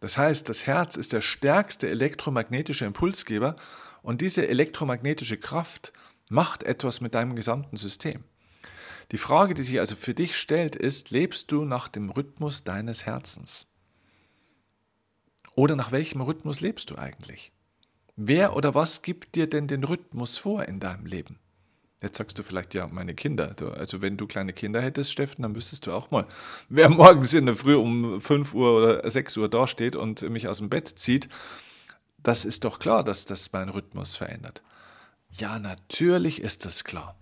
Das 0.00 0.18
heißt, 0.18 0.48
das 0.48 0.66
Herz 0.66 0.96
ist 0.96 1.12
der 1.12 1.20
stärkste 1.20 1.88
elektromagnetische 1.88 2.84
Impulsgeber 2.84 3.54
und 4.02 4.20
diese 4.20 4.48
elektromagnetische 4.48 5.36
Kraft 5.36 5.92
macht 6.28 6.64
etwas 6.64 7.00
mit 7.00 7.14
deinem 7.14 7.36
gesamten 7.36 7.76
System. 7.76 8.24
Die 9.12 9.18
Frage, 9.18 9.54
die 9.54 9.62
sich 9.62 9.78
also 9.78 9.94
für 9.94 10.14
dich 10.14 10.36
stellt, 10.36 10.74
ist, 10.74 11.12
lebst 11.12 11.52
du 11.52 11.64
nach 11.64 11.86
dem 11.86 12.10
Rhythmus 12.10 12.64
deines 12.64 13.06
Herzens? 13.06 13.68
Oder 15.54 15.76
nach 15.76 15.92
welchem 15.92 16.20
Rhythmus 16.20 16.60
lebst 16.60 16.90
du 16.90 16.96
eigentlich? 16.96 17.52
Wer 18.16 18.56
oder 18.56 18.74
was 18.74 19.02
gibt 19.02 19.34
dir 19.34 19.48
denn 19.48 19.66
den 19.66 19.84
Rhythmus 19.84 20.38
vor 20.38 20.64
in 20.64 20.80
deinem 20.80 21.06
Leben? 21.06 21.38
Jetzt 22.02 22.18
sagst 22.18 22.38
du 22.38 22.42
vielleicht, 22.42 22.74
ja, 22.74 22.86
meine 22.86 23.14
Kinder. 23.14 23.56
Also 23.78 24.02
wenn 24.02 24.16
du 24.16 24.26
kleine 24.26 24.52
Kinder 24.52 24.82
hättest, 24.82 25.10
Steffen, 25.10 25.42
dann 25.42 25.52
müsstest 25.52 25.86
du 25.86 25.92
auch 25.92 26.10
mal, 26.10 26.26
wer 26.68 26.90
morgens 26.90 27.32
in 27.32 27.46
der 27.46 27.56
Früh 27.56 27.76
um 27.76 28.20
5 28.20 28.52
Uhr 28.54 28.76
oder 28.76 29.10
6 29.10 29.36
Uhr 29.38 29.48
dasteht 29.48 29.96
und 29.96 30.22
mich 30.28 30.46
aus 30.46 30.58
dem 30.58 30.68
Bett 30.68 30.88
zieht, 30.96 31.28
das 32.22 32.44
ist 32.44 32.64
doch 32.64 32.78
klar, 32.78 33.04
dass 33.04 33.24
das 33.24 33.52
meinen 33.52 33.70
Rhythmus 33.70 34.16
verändert. 34.16 34.62
Ja, 35.30 35.58
natürlich 35.58 36.40
ist 36.40 36.64
das 36.64 36.84
klar. 36.84 37.16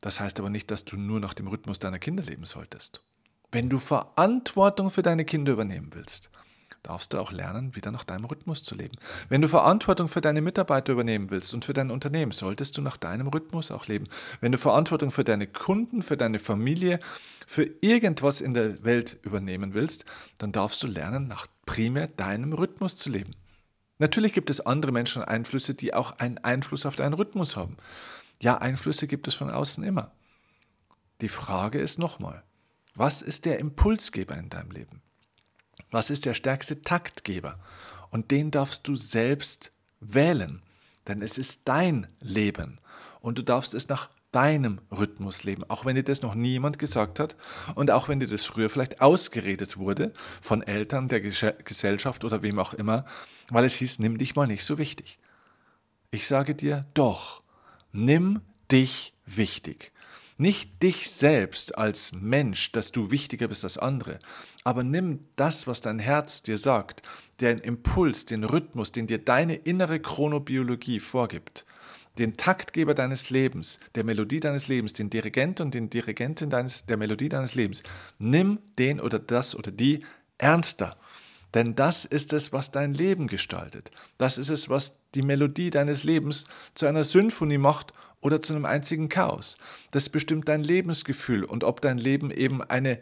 Das 0.00 0.20
heißt 0.20 0.38
aber 0.38 0.50
nicht, 0.50 0.70
dass 0.70 0.84
du 0.84 0.96
nur 0.96 1.18
nach 1.18 1.34
dem 1.34 1.48
Rhythmus 1.48 1.78
deiner 1.78 1.98
Kinder 1.98 2.22
leben 2.22 2.44
solltest. 2.44 3.02
Wenn 3.50 3.68
du 3.68 3.78
Verantwortung 3.78 4.90
für 4.90 5.02
deine 5.02 5.24
Kinder 5.24 5.52
übernehmen 5.52 5.90
willst, 5.94 6.30
darfst 6.82 7.12
du 7.12 7.18
auch 7.18 7.32
lernen, 7.32 7.74
wieder 7.74 7.90
nach 7.90 8.04
deinem 8.04 8.24
Rhythmus 8.24 8.62
zu 8.62 8.74
leben. 8.74 8.96
Wenn 9.28 9.42
du 9.42 9.48
Verantwortung 9.48 10.08
für 10.08 10.20
deine 10.20 10.40
Mitarbeiter 10.40 10.92
übernehmen 10.92 11.30
willst 11.30 11.52
und 11.54 11.64
für 11.64 11.72
dein 11.72 11.90
Unternehmen, 11.90 12.32
solltest 12.32 12.76
du 12.76 12.82
nach 12.82 12.96
deinem 12.96 13.28
Rhythmus 13.28 13.70
auch 13.70 13.86
leben. 13.86 14.08
Wenn 14.40 14.52
du 14.52 14.58
Verantwortung 14.58 15.10
für 15.10 15.24
deine 15.24 15.46
Kunden, 15.46 16.02
für 16.02 16.16
deine 16.16 16.38
Familie, 16.38 17.00
für 17.46 17.68
irgendwas 17.80 18.40
in 18.40 18.54
der 18.54 18.84
Welt 18.84 19.18
übernehmen 19.22 19.74
willst, 19.74 20.04
dann 20.38 20.52
darfst 20.52 20.82
du 20.82 20.86
lernen, 20.86 21.28
nach 21.28 21.46
primär 21.66 22.06
deinem 22.06 22.52
Rhythmus 22.52 22.96
zu 22.96 23.10
leben. 23.10 23.34
Natürlich 23.98 24.32
gibt 24.32 24.48
es 24.48 24.60
andere 24.60 24.92
Menschen 24.92 25.22
und 25.22 25.28
Einflüsse, 25.28 25.74
die 25.74 25.92
auch 25.92 26.18
einen 26.18 26.38
Einfluss 26.38 26.86
auf 26.86 26.96
deinen 26.96 27.14
Rhythmus 27.14 27.56
haben. 27.56 27.76
Ja, 28.40 28.58
Einflüsse 28.58 29.08
gibt 29.08 29.26
es 29.26 29.34
von 29.34 29.50
außen 29.50 29.82
immer. 29.82 30.12
Die 31.20 31.28
Frage 31.28 31.80
ist 31.80 31.98
nochmal, 31.98 32.44
was 32.94 33.22
ist 33.22 33.44
der 33.44 33.58
Impulsgeber 33.58 34.36
in 34.36 34.48
deinem 34.48 34.70
Leben? 34.70 35.02
Was 35.90 36.10
ist 36.10 36.26
der 36.26 36.34
stärkste 36.34 36.82
Taktgeber? 36.82 37.58
Und 38.10 38.30
den 38.30 38.50
darfst 38.50 38.88
du 38.88 38.96
selbst 38.96 39.72
wählen, 40.00 40.62
denn 41.06 41.22
es 41.22 41.38
ist 41.38 41.62
dein 41.66 42.06
Leben 42.20 42.80
und 43.20 43.38
du 43.38 43.42
darfst 43.42 43.74
es 43.74 43.88
nach 43.88 44.10
deinem 44.32 44.80
Rhythmus 44.90 45.44
leben, 45.44 45.64
auch 45.68 45.84
wenn 45.84 45.96
dir 45.96 46.02
das 46.02 46.22
noch 46.22 46.34
niemand 46.34 46.78
gesagt 46.78 47.18
hat 47.18 47.36
und 47.74 47.90
auch 47.90 48.08
wenn 48.08 48.20
dir 48.20 48.28
das 48.28 48.44
früher 48.44 48.68
vielleicht 48.68 49.00
ausgeredet 49.00 49.78
wurde 49.78 50.12
von 50.40 50.62
Eltern, 50.62 51.08
der 51.08 51.20
Gesellschaft 51.20 52.24
oder 52.24 52.42
wem 52.42 52.58
auch 52.58 52.74
immer, 52.74 53.06
weil 53.48 53.64
es 53.64 53.74
hieß, 53.76 53.98
nimm 54.00 54.18
dich 54.18 54.36
mal 54.36 54.46
nicht 54.46 54.64
so 54.64 54.76
wichtig. 54.76 55.18
Ich 56.10 56.26
sage 56.26 56.54
dir, 56.54 56.84
doch, 56.94 57.42
nimm 57.92 58.40
dich 58.70 59.14
wichtig. 59.24 59.92
Nicht 60.40 60.84
dich 60.84 61.10
selbst 61.10 61.76
als 61.76 62.12
Mensch, 62.12 62.70
dass 62.70 62.92
du 62.92 63.10
wichtiger 63.10 63.48
bist 63.48 63.64
als 63.64 63.76
andere, 63.76 64.20
aber 64.62 64.84
nimm 64.84 65.26
das, 65.34 65.66
was 65.66 65.80
dein 65.80 65.98
Herz 65.98 66.42
dir 66.42 66.58
sagt, 66.58 67.02
den 67.40 67.58
Impuls, 67.58 68.24
den 68.24 68.44
Rhythmus, 68.44 68.92
den 68.92 69.08
dir 69.08 69.18
deine 69.18 69.56
innere 69.56 69.98
Chronobiologie 69.98 71.00
vorgibt, 71.00 71.66
den 72.18 72.36
Taktgeber 72.36 72.94
deines 72.94 73.30
Lebens, 73.30 73.80
der 73.96 74.04
Melodie 74.04 74.38
deines 74.38 74.68
Lebens, 74.68 74.92
den 74.92 75.10
Dirigent 75.10 75.60
und 75.60 75.74
den 75.74 75.90
Dirigentin 75.90 76.50
deines, 76.50 76.86
der 76.86 76.98
Melodie 76.98 77.28
deines 77.28 77.56
Lebens. 77.56 77.82
Nimm 78.20 78.60
den 78.78 79.00
oder 79.00 79.18
das 79.18 79.56
oder 79.56 79.72
die 79.72 80.04
ernster. 80.38 80.96
Denn 81.54 81.74
das 81.74 82.04
ist 82.04 82.32
es, 82.32 82.52
was 82.52 82.70
dein 82.70 82.94
Leben 82.94 83.26
gestaltet. 83.26 83.90
Das 84.18 84.38
ist 84.38 84.50
es, 84.50 84.68
was 84.68 85.00
die 85.14 85.22
Melodie 85.22 85.70
deines 85.70 86.04
Lebens 86.04 86.44
zu 86.74 86.86
einer 86.86 87.04
Symphonie 87.04 87.58
macht 87.58 87.92
oder 88.20 88.40
zu 88.40 88.54
einem 88.54 88.64
einzigen 88.64 89.08
Chaos. 89.08 89.58
Das 89.90 90.08
bestimmt 90.08 90.48
dein 90.48 90.62
Lebensgefühl 90.62 91.44
und 91.44 91.64
ob 91.64 91.80
dein 91.80 91.98
Leben 91.98 92.30
eben 92.30 92.62
eine, 92.62 92.98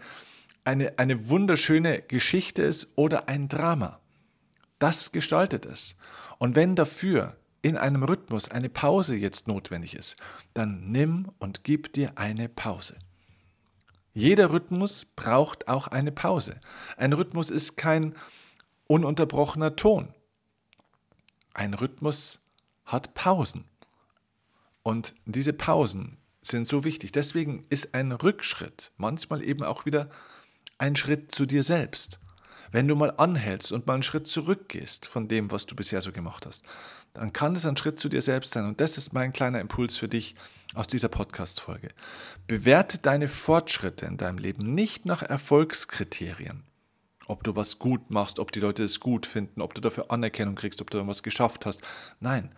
eine, 0.64 0.98
eine 0.98 1.28
wunderschöne 1.28 2.02
Geschichte 2.02 2.62
ist 2.62 2.88
oder 2.96 3.28
ein 3.28 3.48
Drama. 3.48 4.00
Das 4.78 5.12
gestaltet 5.12 5.64
es. 5.64 5.96
Und 6.38 6.54
wenn 6.54 6.76
dafür 6.76 7.36
in 7.62 7.76
einem 7.76 8.02
Rhythmus 8.02 8.50
eine 8.50 8.68
Pause 8.68 9.16
jetzt 9.16 9.48
notwendig 9.48 9.94
ist, 9.94 10.16
dann 10.54 10.90
nimm 10.92 11.30
und 11.38 11.64
gib 11.64 11.92
dir 11.92 12.12
eine 12.16 12.48
Pause. 12.48 12.96
Jeder 14.12 14.50
Rhythmus 14.50 15.04
braucht 15.04 15.68
auch 15.68 15.88
eine 15.88 16.12
Pause. 16.12 16.58
Ein 16.96 17.12
Rhythmus 17.12 17.50
ist 17.50 17.76
kein 17.76 18.14
ununterbrochener 18.88 19.76
Ton. 19.76 20.14
Ein 21.52 21.74
Rhythmus 21.74 22.40
hat 22.84 23.14
Pausen. 23.14 23.64
Und 24.86 25.16
diese 25.24 25.52
Pausen 25.52 26.16
sind 26.42 26.68
so 26.68 26.84
wichtig. 26.84 27.10
Deswegen 27.10 27.66
ist 27.70 27.92
ein 27.92 28.12
Rückschritt 28.12 28.92
manchmal 28.96 29.42
eben 29.42 29.64
auch 29.64 29.84
wieder 29.84 30.08
ein 30.78 30.94
Schritt 30.94 31.32
zu 31.32 31.44
dir 31.44 31.64
selbst. 31.64 32.20
Wenn 32.70 32.86
du 32.86 32.94
mal 32.94 33.10
anhältst 33.16 33.72
und 33.72 33.88
mal 33.88 33.94
einen 33.94 34.04
Schritt 34.04 34.28
zurückgehst 34.28 35.06
von 35.06 35.26
dem, 35.26 35.50
was 35.50 35.66
du 35.66 35.74
bisher 35.74 36.02
so 36.02 36.12
gemacht 36.12 36.46
hast, 36.46 36.62
dann 37.14 37.32
kann 37.32 37.56
es 37.56 37.66
ein 37.66 37.76
Schritt 37.76 37.98
zu 37.98 38.08
dir 38.08 38.22
selbst 38.22 38.52
sein. 38.52 38.64
Und 38.64 38.80
das 38.80 38.96
ist 38.96 39.12
mein 39.12 39.32
kleiner 39.32 39.60
Impuls 39.60 39.96
für 39.96 40.06
dich 40.06 40.36
aus 40.76 40.86
dieser 40.86 41.08
Podcast-Folge. 41.08 41.88
Bewerte 42.46 42.98
deine 42.98 43.28
Fortschritte 43.28 44.06
in 44.06 44.18
deinem 44.18 44.38
Leben 44.38 44.72
nicht 44.72 45.04
nach 45.04 45.22
Erfolgskriterien. 45.22 46.62
Ob 47.26 47.42
du 47.42 47.56
was 47.56 47.80
gut 47.80 48.12
machst, 48.12 48.38
ob 48.38 48.52
die 48.52 48.60
Leute 48.60 48.84
es 48.84 49.00
gut 49.00 49.26
finden, 49.26 49.62
ob 49.62 49.74
du 49.74 49.80
dafür 49.80 50.12
Anerkennung 50.12 50.54
kriegst, 50.54 50.80
ob 50.80 50.90
du 50.90 51.04
was 51.08 51.24
geschafft 51.24 51.66
hast. 51.66 51.82
Nein, 52.20 52.54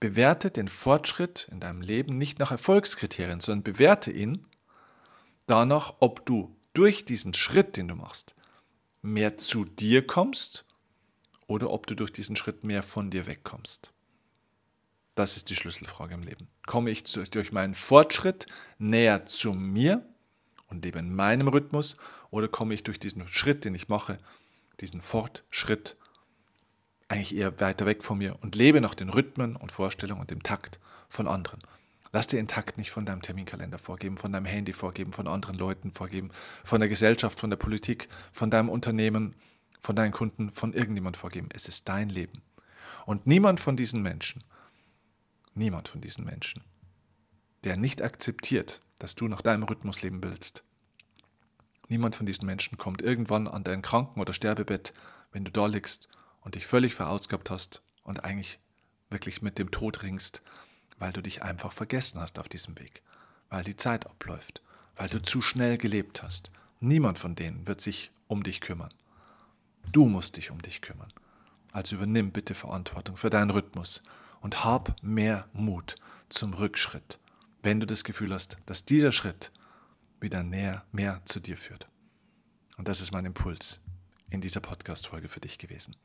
Bewerte 0.00 0.50
den 0.50 0.68
Fortschritt 0.68 1.48
in 1.50 1.60
deinem 1.60 1.80
Leben 1.80 2.18
nicht 2.18 2.38
nach 2.38 2.50
Erfolgskriterien, 2.50 3.40
sondern 3.40 3.64
bewerte 3.64 4.10
ihn 4.10 4.46
danach, 5.46 5.94
ob 6.00 6.26
du 6.26 6.54
durch 6.72 7.04
diesen 7.04 7.34
Schritt, 7.34 7.76
den 7.76 7.88
du 7.88 7.94
machst, 7.94 8.34
mehr 9.02 9.38
zu 9.38 9.64
dir 9.64 10.06
kommst 10.06 10.64
oder 11.46 11.70
ob 11.70 11.86
du 11.86 11.94
durch 11.94 12.12
diesen 12.12 12.36
Schritt 12.36 12.64
mehr 12.64 12.82
von 12.82 13.10
dir 13.10 13.26
wegkommst. 13.26 13.92
Das 15.14 15.36
ist 15.36 15.50
die 15.50 15.56
Schlüsselfrage 15.56 16.14
im 16.14 16.24
Leben. 16.24 16.48
Komme 16.66 16.90
ich 16.90 17.04
durch 17.04 17.52
meinen 17.52 17.74
Fortschritt 17.74 18.46
näher 18.78 19.26
zu 19.26 19.52
mir 19.52 20.04
und 20.68 20.84
lebe 20.84 20.98
in 20.98 21.14
meinem 21.14 21.48
Rhythmus 21.48 21.96
oder 22.30 22.48
komme 22.48 22.74
ich 22.74 22.82
durch 22.82 22.98
diesen 22.98 23.28
Schritt, 23.28 23.64
den 23.64 23.74
ich 23.74 23.88
mache, 23.88 24.18
diesen 24.80 25.00
Fortschritt 25.00 25.96
eigentlich 27.14 27.36
eher 27.36 27.60
weiter 27.60 27.86
weg 27.86 28.02
von 28.02 28.18
mir 28.18 28.36
und 28.42 28.54
lebe 28.54 28.80
nach 28.80 28.94
den 28.94 29.08
Rhythmen 29.08 29.56
und 29.56 29.70
Vorstellungen 29.70 30.20
und 30.20 30.30
dem 30.30 30.42
Takt 30.42 30.80
von 31.08 31.28
anderen. 31.28 31.60
Lass 32.12 32.26
dir 32.26 32.36
den 32.36 32.48
Takt 32.48 32.76
nicht 32.76 32.90
von 32.90 33.06
deinem 33.06 33.22
Terminkalender 33.22 33.78
vorgeben, 33.78 34.16
von 34.16 34.32
deinem 34.32 34.46
Handy 34.46 34.72
vorgeben, 34.72 35.12
von 35.12 35.26
anderen 35.26 35.56
Leuten 35.56 35.92
vorgeben, 35.92 36.30
von 36.64 36.80
der 36.80 36.88
Gesellschaft, 36.88 37.38
von 37.38 37.50
der 37.50 37.56
Politik, 37.56 38.08
von 38.32 38.50
deinem 38.50 38.68
Unternehmen, 38.68 39.34
von 39.80 39.96
deinen 39.96 40.12
Kunden, 40.12 40.50
von 40.50 40.72
irgendjemand 40.72 41.16
vorgeben. 41.16 41.48
Es 41.54 41.68
ist 41.68 41.88
dein 41.88 42.08
Leben. 42.08 42.42
Und 43.06 43.26
niemand 43.26 43.60
von 43.60 43.76
diesen 43.76 44.02
Menschen, 44.02 44.42
niemand 45.54 45.88
von 45.88 46.00
diesen 46.00 46.24
Menschen, 46.24 46.62
der 47.64 47.76
nicht 47.76 48.02
akzeptiert, 48.02 48.82
dass 48.98 49.14
du 49.14 49.28
nach 49.28 49.42
deinem 49.42 49.64
Rhythmus 49.64 50.02
leben 50.02 50.22
willst, 50.22 50.62
niemand 51.88 52.16
von 52.16 52.26
diesen 52.26 52.46
Menschen 52.46 52.78
kommt 52.78 53.02
irgendwann 53.02 53.46
an 53.46 53.64
dein 53.64 53.82
Kranken- 53.82 54.20
oder 54.20 54.32
Sterbebett, 54.32 54.92
wenn 55.32 55.44
du 55.44 55.52
da 55.52 55.66
liegst 55.66 56.08
und 56.44 56.54
dich 56.54 56.66
völlig 56.66 56.94
verausgabt 56.94 57.50
hast 57.50 57.82
und 58.04 58.24
eigentlich 58.24 58.58
wirklich 59.10 59.42
mit 59.42 59.58
dem 59.58 59.70
Tod 59.70 60.02
ringst, 60.02 60.42
weil 60.98 61.12
du 61.12 61.20
dich 61.20 61.42
einfach 61.42 61.72
vergessen 61.72 62.20
hast 62.20 62.38
auf 62.38 62.48
diesem 62.48 62.78
Weg, 62.78 63.02
weil 63.48 63.64
die 63.64 63.76
Zeit 63.76 64.06
abläuft, 64.06 64.62
weil 64.96 65.08
du 65.08 65.20
zu 65.20 65.42
schnell 65.42 65.78
gelebt 65.78 66.22
hast. 66.22 66.50
Niemand 66.80 67.18
von 67.18 67.34
denen 67.34 67.66
wird 67.66 67.80
sich 67.80 68.12
um 68.28 68.42
dich 68.42 68.60
kümmern. 68.60 68.92
Du 69.90 70.06
musst 70.06 70.36
dich 70.36 70.50
um 70.50 70.60
dich 70.62 70.80
kümmern. 70.80 71.12
Also 71.72 71.96
übernimm 71.96 72.30
bitte 72.30 72.54
Verantwortung 72.54 73.16
für 73.16 73.30
deinen 73.30 73.50
Rhythmus 73.50 74.02
und 74.40 74.64
hab 74.64 75.02
mehr 75.02 75.48
Mut 75.52 75.96
zum 76.28 76.54
Rückschritt, 76.54 77.18
wenn 77.62 77.80
du 77.80 77.86
das 77.86 78.04
Gefühl 78.04 78.32
hast, 78.32 78.58
dass 78.66 78.84
dieser 78.84 79.12
Schritt 79.12 79.50
wieder 80.20 80.42
näher, 80.42 80.84
mehr 80.92 81.20
zu 81.24 81.40
dir 81.40 81.56
führt. 81.56 81.88
Und 82.76 82.88
das 82.88 83.00
ist 83.00 83.12
mein 83.12 83.24
Impuls 83.24 83.80
in 84.30 84.40
dieser 84.40 84.60
Podcast-Folge 84.60 85.28
für 85.28 85.40
dich 85.40 85.58
gewesen. 85.58 85.96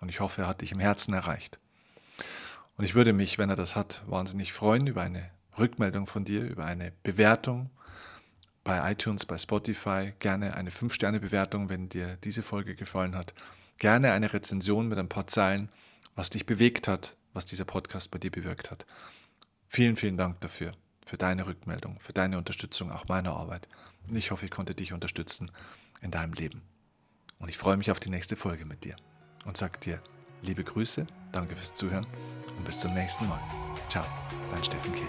Und 0.00 0.08
ich 0.08 0.20
hoffe, 0.20 0.42
er 0.42 0.48
hat 0.48 0.60
dich 0.60 0.72
im 0.72 0.80
Herzen 0.80 1.14
erreicht. 1.14 1.58
Und 2.76 2.84
ich 2.84 2.94
würde 2.94 3.12
mich, 3.12 3.38
wenn 3.38 3.50
er 3.50 3.56
das 3.56 3.74
hat, 3.74 4.02
wahnsinnig 4.06 4.52
freuen 4.52 4.86
über 4.86 5.02
eine 5.02 5.30
Rückmeldung 5.58 6.06
von 6.06 6.24
dir, 6.24 6.44
über 6.44 6.64
eine 6.64 6.92
Bewertung 7.02 7.70
bei 8.62 8.92
iTunes, 8.92 9.26
bei 9.26 9.38
Spotify. 9.38 10.12
Gerne 10.18 10.54
eine 10.54 10.70
5-Sterne-Bewertung, 10.70 11.68
wenn 11.68 11.88
dir 11.88 12.16
diese 12.22 12.42
Folge 12.42 12.76
gefallen 12.76 13.16
hat. 13.16 13.34
Gerne 13.78 14.12
eine 14.12 14.32
Rezension 14.32 14.88
mit 14.88 14.98
ein 14.98 15.08
paar 15.08 15.26
Zeilen, 15.26 15.70
was 16.14 16.30
dich 16.30 16.46
bewegt 16.46 16.86
hat, 16.86 17.16
was 17.32 17.46
dieser 17.46 17.64
Podcast 17.64 18.10
bei 18.10 18.18
dir 18.18 18.30
bewirkt 18.30 18.70
hat. 18.70 18.86
Vielen, 19.68 19.96
vielen 19.96 20.16
Dank 20.16 20.40
dafür, 20.40 20.72
für 21.04 21.16
deine 21.16 21.46
Rückmeldung, 21.46 21.98
für 22.00 22.12
deine 22.12 22.38
Unterstützung 22.38 22.92
auch 22.92 23.08
meiner 23.08 23.32
Arbeit. 23.32 23.68
Und 24.08 24.16
ich 24.16 24.30
hoffe, 24.30 24.44
ich 24.44 24.50
konnte 24.50 24.74
dich 24.74 24.92
unterstützen 24.92 25.50
in 26.00 26.10
deinem 26.10 26.32
Leben. 26.32 26.62
Und 27.38 27.48
ich 27.48 27.58
freue 27.58 27.76
mich 27.76 27.90
auf 27.90 28.00
die 28.00 28.10
nächste 28.10 28.36
Folge 28.36 28.64
mit 28.64 28.84
dir 28.84 28.96
und 29.44 29.56
sage 29.56 29.78
dir 29.78 30.00
liebe 30.42 30.64
Grüße, 30.64 31.06
danke 31.32 31.56
fürs 31.56 31.74
Zuhören 31.74 32.06
und 32.56 32.64
bis 32.64 32.80
zum 32.80 32.94
nächsten 32.94 33.28
Mal. 33.28 33.40
Ciao, 33.88 34.04
dein 34.52 34.64
Steffen 34.64 34.92
Kehl. 34.94 35.08